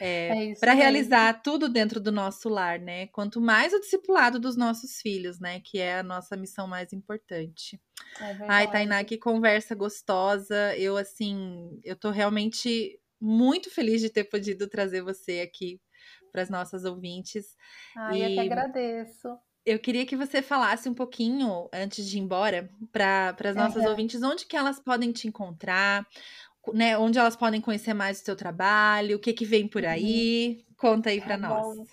[0.00, 3.06] é, é para realizar tudo dentro do nosso lar, né?
[3.08, 5.60] Quanto mais o discipulado dos nossos filhos, né?
[5.60, 7.80] Que é a nossa missão mais importante.
[8.20, 10.76] É Ai, Tainá, que conversa gostosa.
[10.76, 15.80] Eu, assim, eu tô realmente muito feliz de ter podido trazer você aqui
[16.30, 17.56] para as nossas ouvintes.
[17.96, 18.22] Ai, e...
[18.22, 23.34] eu que agradeço eu queria que você falasse um pouquinho, antes de ir embora, para
[23.44, 23.90] as nossas uhum.
[23.90, 26.06] ouvintes, onde que elas podem te encontrar,
[26.74, 26.98] né?
[26.98, 30.64] Onde elas podem conhecer mais o seu trabalho, o que que vem por aí.
[30.68, 30.74] Uhum.
[30.76, 31.76] Conta aí para tá nós.
[31.76, 31.84] Bom.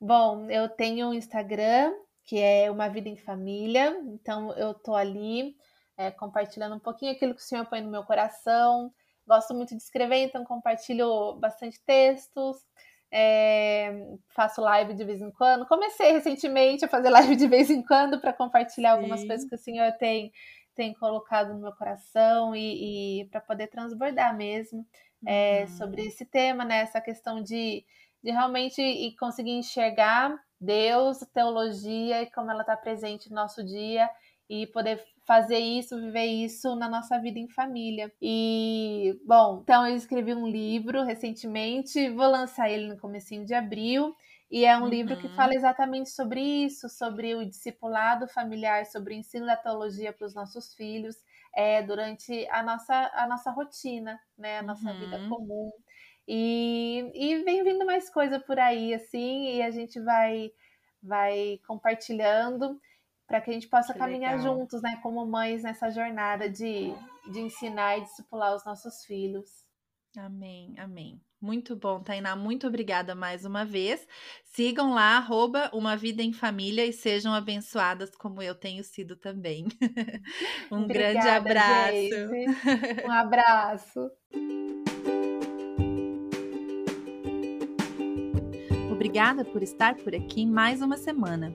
[0.00, 1.92] bom, eu tenho um Instagram,
[2.24, 5.54] que é Uma Vida em Família, então eu tô ali
[5.98, 8.90] é, compartilhando um pouquinho aquilo que o Senhor põe no meu coração.
[9.28, 12.56] Gosto muito de escrever, então compartilho bastante textos.
[13.12, 13.92] É,
[14.34, 15.66] faço live de vez em quando.
[15.66, 18.96] Comecei recentemente a fazer live de vez em quando para compartilhar Sim.
[18.96, 20.32] algumas coisas que o Senhor tem,
[20.74, 24.86] tem colocado no meu coração e, e para poder transbordar mesmo
[25.26, 25.76] é, uhum.
[25.76, 26.78] sobre esse tema, né?
[26.78, 27.84] Essa questão de,
[28.24, 34.08] de realmente conseguir enxergar Deus, teologia e como ela está presente no nosso dia
[34.48, 38.10] e poder fazer isso, viver isso na nossa vida em família.
[38.20, 44.16] E, bom, então eu escrevi um livro recentemente, vou lançar ele no comecinho de abril,
[44.50, 44.88] e é um uhum.
[44.88, 45.34] livro que uhum.
[45.34, 50.34] fala exatamente sobre isso, sobre o discipulado familiar, sobre o ensino da teologia para os
[50.34, 51.16] nossos filhos,
[51.54, 54.98] é, durante a nossa, a nossa rotina, né, a nossa uhum.
[54.98, 55.70] vida comum.
[56.26, 60.50] E, e vem vindo mais coisa por aí, assim, e a gente vai,
[61.02, 62.80] vai compartilhando
[63.28, 64.56] para que a gente possa que caminhar legal.
[64.56, 66.94] juntos, né, como mães nessa jornada de,
[67.30, 69.68] de ensinar e discipular os nossos filhos.
[70.16, 71.20] Amém, amém.
[71.40, 72.34] Muito bom, Tainá.
[72.34, 74.08] Muito obrigada mais uma vez.
[74.42, 79.66] Sigam lá, arroba Uma Vida em Família e sejam abençoadas como eu tenho sido também.
[80.72, 83.04] um obrigada, grande abraço.
[83.06, 84.10] Um abraço.
[88.90, 91.54] Obrigada por estar por aqui mais uma semana.